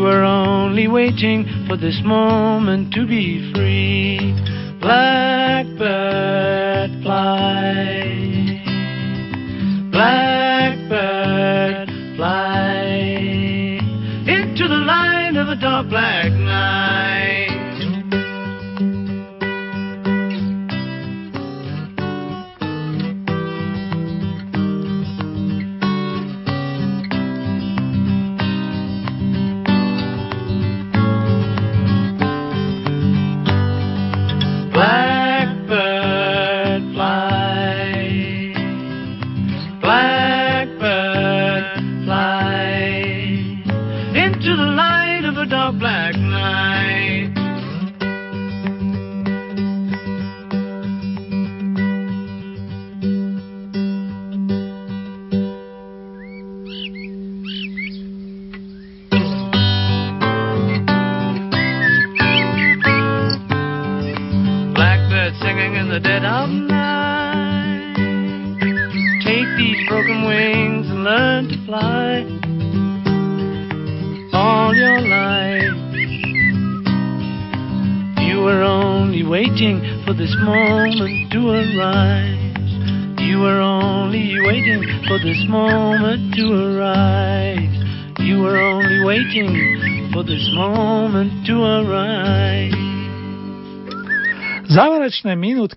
Were 0.00 0.24
only 0.24 0.88
waiting 0.88 1.66
for 1.68 1.76
this 1.76 2.00
moment 2.02 2.94
to 2.94 3.06
be 3.06 3.52
free. 3.52 4.34
Blackbird 4.80 6.29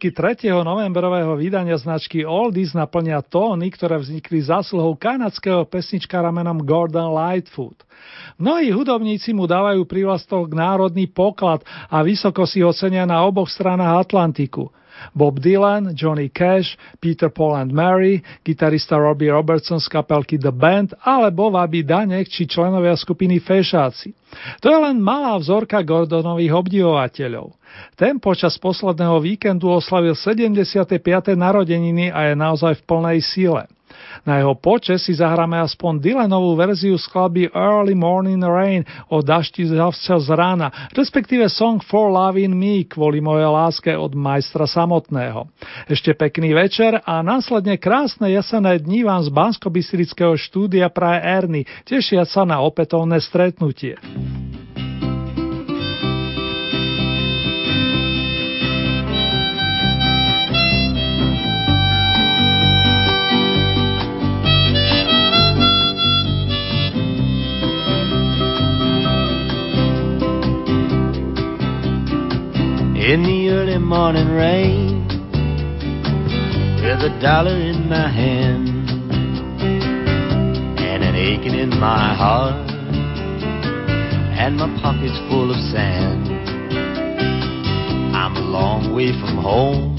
Minútky 0.04 0.44
3. 0.44 0.68
novembrového 0.68 1.32
vydania 1.40 1.80
značky 1.80 2.28
Oldies 2.28 2.76
naplňa 2.76 3.24
tóny, 3.24 3.72
ktoré 3.72 3.96
vznikli 3.96 4.44
zásluhou 4.44 5.00
kanadského 5.00 5.64
pesničkára 5.64 6.28
menom 6.28 6.60
Gordon 6.60 7.16
Lightfoot. 7.16 7.88
Mnohí 8.36 8.68
hudobníci 8.76 9.32
mu 9.32 9.48
dávajú 9.48 9.88
prívlastok 9.88 10.52
národný 10.52 11.08
poklad 11.08 11.64
a 11.88 12.04
vysoko 12.04 12.44
si 12.44 12.60
ocenia 12.60 13.08
na 13.08 13.24
oboch 13.24 13.48
stranách 13.48 14.04
Atlantiku. 14.04 14.76
Bob 15.12 15.40
Dylan, 15.40 15.94
Johnny 15.94 16.30
Cash, 16.30 16.78
Peter 17.00 17.30
Paul 17.30 17.60
and 17.60 17.72
Mary, 17.76 18.24
gitarista 18.42 18.98
Robbie 18.98 19.32
Robertson 19.32 19.80
z 19.80 19.88
kapelky 19.90 20.40
The 20.40 20.52
Band 20.54 20.96
alebo 21.04 21.52
Vaby 21.52 21.84
Danek 21.84 22.30
či 22.30 22.48
členovia 22.48 22.96
skupiny 22.96 23.44
Fešáci. 23.44 24.16
To 24.62 24.68
je 24.72 24.78
len 24.80 24.98
malá 24.98 25.38
vzorka 25.38 25.82
Gordonových 25.86 26.54
obdivovateľov. 26.58 27.54
Ten 27.94 28.18
počas 28.18 28.58
posledného 28.58 29.18
víkendu 29.22 29.70
oslavil 29.70 30.18
75. 30.18 30.98
narodeniny 31.34 32.10
a 32.14 32.32
je 32.32 32.34
naozaj 32.38 32.82
v 32.82 32.84
plnej 32.86 33.20
síle. 33.22 33.66
Na 34.24 34.40
jeho 34.40 34.56
počes 34.56 35.04
si 35.04 35.14
zahráme 35.14 35.60
aspoň 35.60 36.00
Dylanovú 36.00 36.56
verziu 36.56 36.96
skladby 36.96 37.52
Early 37.52 37.96
Morning 37.98 38.40
Rain 38.40 38.88
o 39.12 39.20
daždi 39.20 39.68
z 39.68 39.76
z 40.24 40.30
rána, 40.32 40.72
respektíve 40.96 41.52
Song 41.52 41.84
for 41.84 42.08
Love 42.08 42.40
in 42.40 42.56
Me 42.56 42.88
kvôli 42.88 43.20
mojej 43.20 43.50
láske 43.52 43.92
od 43.92 44.16
majstra 44.16 44.64
samotného. 44.64 45.50
Ešte 45.92 46.16
pekný 46.16 46.56
večer 46.56 47.04
a 47.04 47.20
následne 47.20 47.76
krásne 47.76 48.32
jesené 48.32 48.80
dní 48.80 49.04
vám 49.04 49.28
z 49.28 49.30
bansko 49.34 49.68
štúdia 50.40 50.88
praje 50.88 51.20
Erny, 51.24 51.62
tešia 51.84 52.24
sa 52.24 52.48
na 52.48 52.64
opätovné 52.64 53.20
stretnutie. 53.20 54.00
In 73.04 73.22
the 73.24 73.50
early 73.50 73.78
morning 73.78 74.30
rain 74.30 75.06
with 76.80 77.04
a 77.04 77.20
dollar 77.22 77.54
in 77.54 77.90
my 77.90 78.08
hand 78.08 78.70
and 80.80 81.04
an 81.04 81.14
aching 81.14 81.54
in 81.54 81.70
my 81.82 82.16
heart 82.16 82.56
and 84.40 84.56
my 84.56 84.70
pockets 84.82 85.20
full 85.28 85.52
of 85.52 85.58
sand. 85.74 86.32
I'm 88.16 88.38
a 88.38 88.40
long 88.40 88.96
way 88.96 89.12
from 89.12 89.36
home 89.36 89.98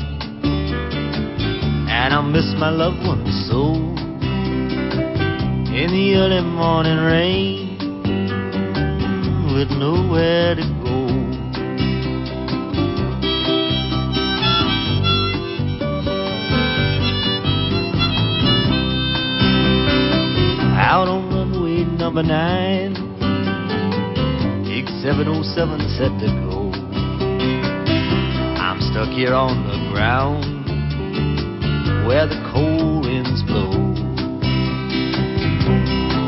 and 1.91 2.15
I 2.15 2.23
miss 2.23 2.55
my 2.57 2.71
loved 2.71 3.07
ones 3.07 3.29
so. 3.51 3.75
In 5.77 5.91
the 5.93 6.15
early 6.17 6.41
morning 6.41 7.01
rain 7.05 7.77
with 9.55 9.69
nowhere 9.77 10.55
to 10.55 10.63
go 10.83 11.34
out 20.75 21.09
on 21.09 21.31
runway 21.31 21.85
number 21.85 22.23
nine. 22.23 22.95
Gig 24.67 24.87
707 25.03 25.81
set 25.97 26.11
to 26.19 26.29
go. 26.43 26.75
I'm 28.59 28.81
stuck 28.91 29.09
here 29.11 29.35
on 29.35 29.63
the 29.71 29.79
ground 29.93 30.45
where 32.07 32.27
the 32.27 32.37
cold 32.53 33.07
winds 33.07 33.43
blow. 33.45 33.71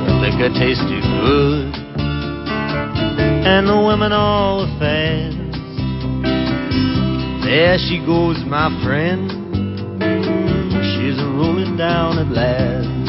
The 0.07 0.13
liquor 0.23 0.55
tasted 0.55 1.03
good, 1.03 1.75
and 3.47 3.69
the 3.69 3.77
women 3.77 4.13
all 4.13 4.59
were 4.59 4.79
fast. 4.79 5.37
There 7.45 7.79
she 7.79 7.99
goes, 8.05 8.43
my 8.47 8.71
friend. 8.85 9.31
She's 10.95 11.19
rolling 11.23 11.77
down 11.77 12.19
at 12.19 12.29
last. 12.29 13.06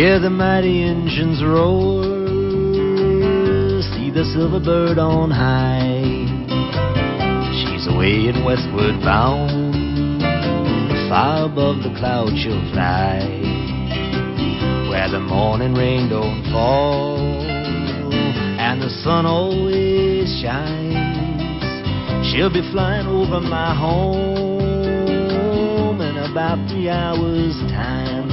Hear 0.00 0.16
the 0.18 0.30
mighty 0.30 0.82
engines 0.82 1.42
roar, 1.44 2.00
see 3.92 4.08
the 4.08 4.24
silver 4.32 4.58
bird 4.58 4.96
on 4.98 5.30
high. 5.30 6.24
She's 7.52 7.86
away 7.86 8.28
in 8.32 8.42
westward 8.42 8.98
bound, 9.04 10.22
far 11.10 11.44
above 11.44 11.82
the 11.82 11.92
clouds 11.98 12.32
she'll 12.40 12.64
fly, 12.72 13.28
where 14.88 15.10
the 15.10 15.20
morning 15.20 15.74
rain 15.74 16.08
don't 16.08 16.44
fall 16.50 17.18
and 17.20 18.80
the 18.80 18.88
sun 19.04 19.26
always 19.26 20.32
shines. 20.40 20.96
She'll 22.32 22.48
be 22.50 22.62
flying 22.72 23.06
over 23.06 23.38
my 23.38 23.74
home 23.76 24.80
in 26.00 26.16
about 26.16 26.70
three 26.70 26.88
hours' 26.88 27.60
time. 27.68 28.29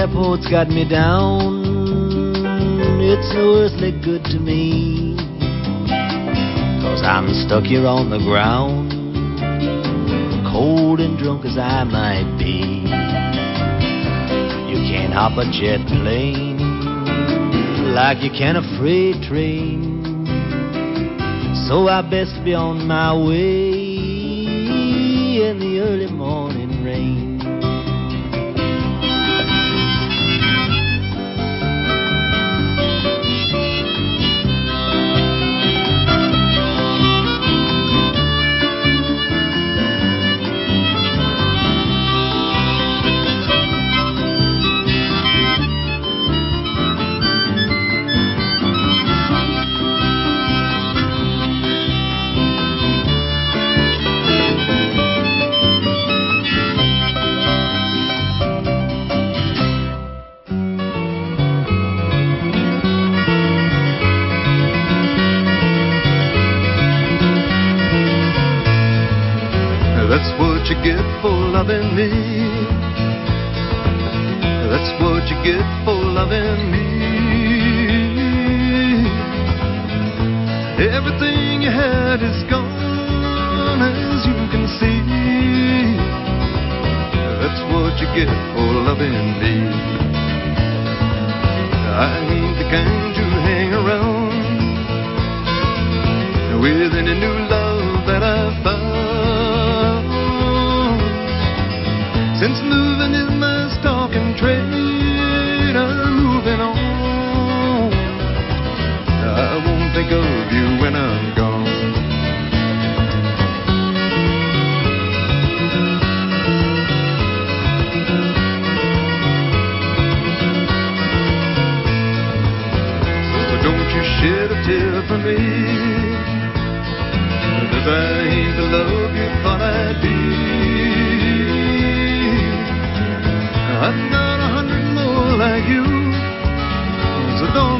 Airport's 0.00 0.48
got 0.48 0.68
me 0.68 0.88
down. 0.88 1.60
It's 3.04 3.34
no 3.34 3.60
earthly 3.60 3.92
good 4.02 4.24
to 4.32 4.38
me. 4.38 5.14
Cause 6.80 7.02
I'm 7.04 7.28
stuck 7.44 7.64
here 7.64 7.86
on 7.86 8.08
the 8.08 8.16
ground, 8.16 8.92
cold 10.50 11.00
and 11.00 11.18
drunk 11.18 11.44
as 11.44 11.58
I 11.58 11.84
might 11.84 12.38
be. 12.38 12.88
You 14.72 14.80
can't 14.88 15.12
hop 15.12 15.36
a 15.36 15.44
jet 15.52 15.84
plane 15.86 16.56
like 17.92 18.22
you 18.22 18.30
can 18.30 18.56
a 18.56 18.64
freight 18.78 19.20
train. 19.28 20.00
So 21.68 21.88
I 21.88 22.00
best 22.00 22.42
be 22.42 22.54
on 22.54 22.86
my 22.86 23.12
way 23.12 23.79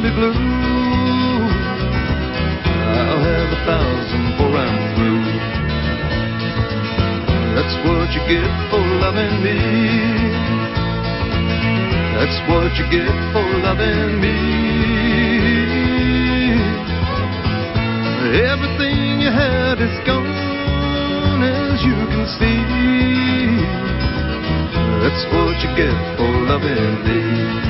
be 0.02 0.10
blue. 0.16 0.32
I'll 2.88 3.20
have 3.20 3.50
a 3.52 3.60
thousand 3.68 4.22
before 4.32 4.56
I'm 4.56 4.76
through. 4.96 5.24
That's 7.52 7.76
what 7.84 8.08
you 8.16 8.22
get 8.24 8.48
for 8.70 8.80
loving 9.04 9.36
me. 9.44 9.60
That's 12.16 12.38
what 12.48 12.72
you 12.80 12.84
get 12.88 13.12
for 13.32 13.44
loving 13.60 14.20
me. 14.24 14.36
Everything 18.40 19.20
you 19.20 19.30
had 19.30 19.80
is 19.84 19.96
gone, 20.06 21.42
as 21.44 21.82
you 21.84 21.96
can 22.08 22.24
see. 22.40 22.60
That's 25.02 25.24
what 25.34 25.60
you 25.60 25.70
get 25.76 25.96
for 26.16 26.30
loving 26.48 27.04
me. 27.04 27.69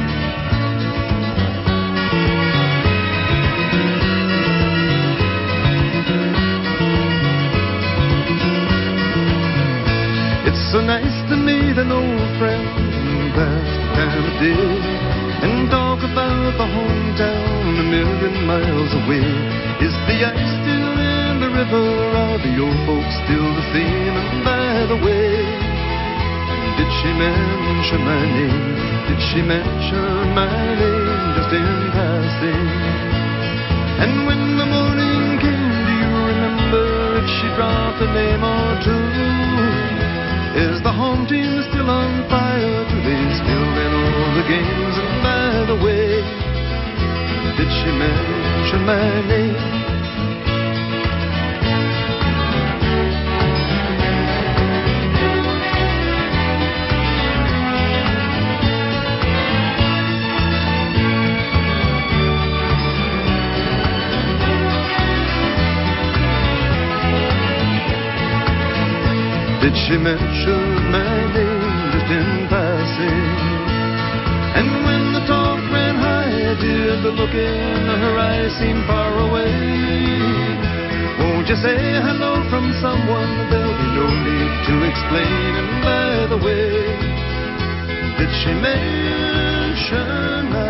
Pass 13.32 13.68
the 13.70 13.88
time 13.94 14.24
of 14.24 14.28
day 14.42 14.66
and 15.46 15.70
talk 15.70 16.00
about 16.02 16.52
the 16.58 16.66
hometown 16.66 17.80
a 17.80 17.86
million 17.86 18.34
miles 18.46 18.92
away. 19.04 19.28
Is 19.80 19.94
the 20.08 20.18
ice 20.26 20.52
still 20.60 20.94
in 20.98 21.40
the 21.40 21.50
river? 21.50 21.86
Are 22.16 22.38
the 22.42 22.54
old 22.60 22.80
folks 22.86 23.14
still 23.24 23.48
the 23.54 23.66
same? 23.72 24.14
And 24.20 24.44
by 24.44 24.86
the 24.90 24.98
way, 25.00 25.30
did 26.76 26.90
she 27.00 27.10
mention 27.14 28.00
my 28.04 28.24
name? 28.24 28.66
Did 29.08 29.20
she 29.32 29.40
mention 29.42 30.34
my 30.34 30.50
name 30.80 31.24
just 31.36 31.52
in 31.54 31.70
passing? 31.94 32.68
And 34.00 34.26
when 34.26 34.42
the 34.56 34.68
morning 34.68 35.38
came, 35.44 35.76
do 35.86 35.92
you 36.04 36.12
remember 36.34 36.86
if 37.20 37.26
she 37.36 37.46
dropped 37.56 38.00
a 38.00 38.08
name 38.12 38.42
or 38.44 38.68
two? 38.84 39.08
Is 40.50 40.82
the 40.82 40.92
home 40.92 41.26
team 41.28 41.62
still 41.70 41.88
on 41.88 42.28
fire? 42.28 42.84
Do 42.90 42.96
they 43.06 43.19
the 44.42 44.48
games? 44.48 44.96
And 44.96 45.22
by 45.22 45.64
the 45.66 45.76
way, 45.84 46.22
did 47.58 47.70
she 47.78 47.90
mention 47.92 48.80
my 48.86 49.20
name? 49.28 49.56
Did 69.60 69.76
she 69.76 69.96
mention 69.98 70.90
my 70.90 71.34
name 71.34 71.92
just 71.92 72.10
in 72.10 72.48
passing? 72.48 73.59
And 74.58 74.68
when 74.86 75.12
the 75.12 75.24
talk 75.26 75.60
ran 75.70 75.94
high, 75.96 76.54
did 76.60 77.02
the 77.02 77.12
look 77.12 77.34
in 77.34 77.86
her 78.04 78.14
eyes 78.18 78.52
seem 78.58 78.84
far 78.86 79.12
away? 79.26 79.52
Won't 81.20 81.48
you 81.48 81.56
say 81.56 81.78
hello 82.06 82.42
from 82.50 82.72
someone? 82.80 83.32
There'll 83.50 83.78
be 83.78 83.90
no 84.00 84.06
need 84.06 84.52
to 84.68 84.74
explain. 84.90 85.52
And 85.60 85.70
by 85.82 86.26
the 86.32 86.38
way, 86.42 86.70
did 88.18 88.30
she 88.42 88.52
mention 88.54 90.50
my 90.50 90.69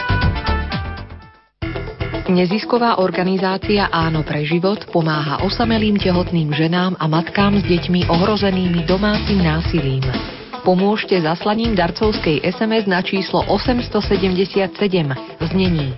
Nezisková 2.31 3.03
organizácia 3.03 3.91
Áno 3.91 4.23
pre 4.23 4.47
život 4.47 4.87
pomáha 4.87 5.43
osamelým 5.43 5.99
tehotným 5.99 6.55
ženám 6.55 6.95
a 6.95 7.05
matkám 7.05 7.59
s 7.59 7.63
deťmi 7.67 8.07
ohrozenými 8.07 8.87
domácim 8.87 9.43
násilím. 9.43 10.07
Pomôžte 10.63 11.19
zaslaním 11.19 11.75
darcovskej 11.75 12.39
SMS 12.47 12.87
na 12.87 13.03
číslo 13.03 13.43
877 13.51 14.71
v 15.11 15.43
znení 15.43 15.91